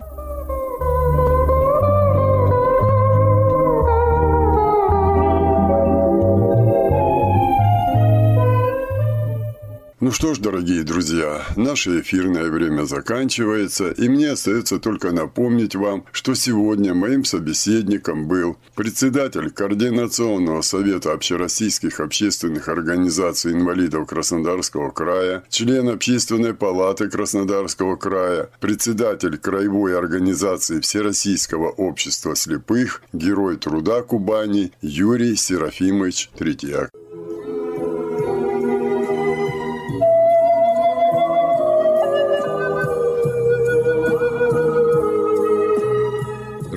Ну 10.03 10.11
что 10.11 10.33
ж, 10.33 10.39
дорогие 10.39 10.83
друзья, 10.83 11.45
наше 11.55 12.01
эфирное 12.01 12.51
время 12.51 12.83
заканчивается, 12.83 13.89
и 13.89 14.09
мне 14.09 14.31
остается 14.31 14.77
только 14.77 15.13
напомнить 15.13 15.77
вам, 15.77 16.03
что 16.11 16.33
сегодня 16.33 16.93
моим 16.93 17.23
собеседником 17.23 18.27
был 18.27 18.57
председатель 18.75 19.49
Координационного 19.49 20.61
совета 20.61 21.13
общероссийских 21.13 22.01
общественных 22.01 22.67
организаций 22.67 23.53
инвалидов 23.53 24.05
Краснодарского 24.05 24.91
края, 24.91 25.45
член 25.47 25.87
Общественной 25.87 26.53
палаты 26.53 27.09
Краснодарского 27.09 27.95
края, 27.95 28.49
председатель 28.59 29.37
Краевой 29.37 29.97
организации 29.97 30.81
Всероссийского 30.81 31.69
общества 31.69 32.35
слепых, 32.35 33.03
герой 33.13 33.55
труда 33.55 34.01
Кубани 34.01 34.73
Юрий 34.81 35.37
Серафимович 35.37 36.29
Третьяк. 36.37 36.89